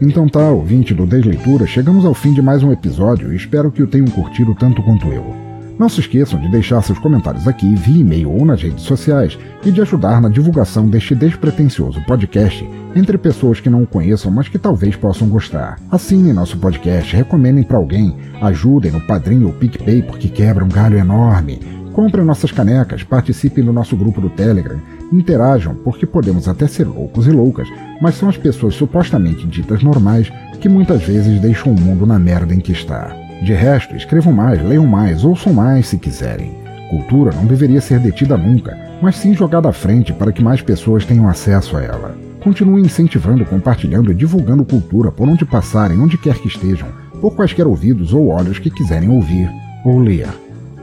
[0.00, 3.82] Então tá, ouvinte do Desleitura, chegamos ao fim de mais um episódio e espero que
[3.82, 5.43] o tenham curtido tanto quanto eu.
[5.76, 9.72] Não se esqueçam de deixar seus comentários aqui via e-mail ou nas redes sociais e
[9.72, 14.56] de ajudar na divulgação deste despretensioso podcast entre pessoas que não o conheçam, mas que
[14.56, 15.80] talvez possam gostar.
[15.90, 20.96] Assinem nosso podcast, recomendem para alguém, ajudem no Padrinho ou PicPay porque quebra um galho
[20.96, 21.58] enorme.
[21.92, 24.80] Comprem nossas canecas, participem do nosso grupo do Telegram,
[25.12, 27.68] interajam, porque podemos até ser loucos e loucas,
[28.00, 32.54] mas são as pessoas supostamente ditas normais que muitas vezes deixam o mundo na merda
[32.54, 33.23] em que está.
[33.42, 36.52] De resto, escrevam mais, leiam mais, ouçam mais se quiserem.
[36.90, 41.04] Cultura não deveria ser detida nunca, mas sim jogada à frente para que mais pessoas
[41.04, 42.16] tenham acesso a ela.
[42.42, 46.88] Continue incentivando, compartilhando e divulgando cultura por onde passarem, onde quer que estejam,
[47.20, 49.50] por quaisquer ouvidos ou olhos que quiserem ouvir
[49.84, 50.28] ou ler.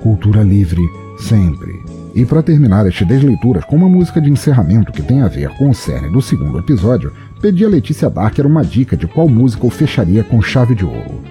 [0.01, 0.81] Cultura livre,
[1.19, 1.71] sempre.
[2.13, 5.69] E para terminar este Desleituras com uma música de encerramento que tem a ver com
[5.69, 9.69] o cerne do segundo episódio, pedi a Letícia Darker uma dica de qual música eu
[9.69, 11.21] fecharia com chave de ouro.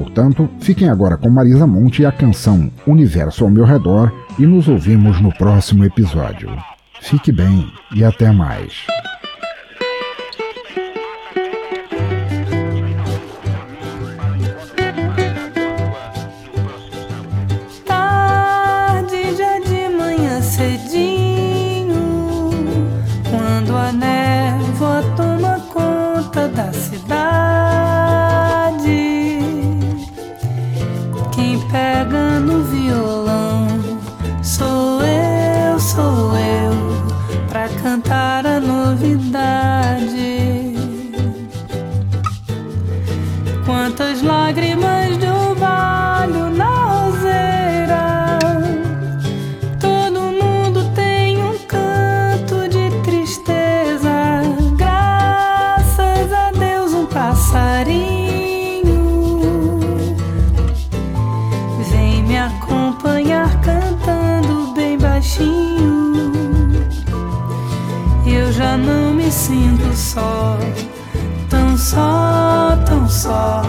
[0.00, 4.66] Portanto, fiquem agora com Marisa Monte e a canção Universo ao meu redor e nos
[4.66, 6.50] ouvimos no próximo episódio.
[7.02, 8.86] Fique bem e até mais.
[17.84, 20.99] Tarde já de manhã cedinho.
[73.30, 73.59] saw.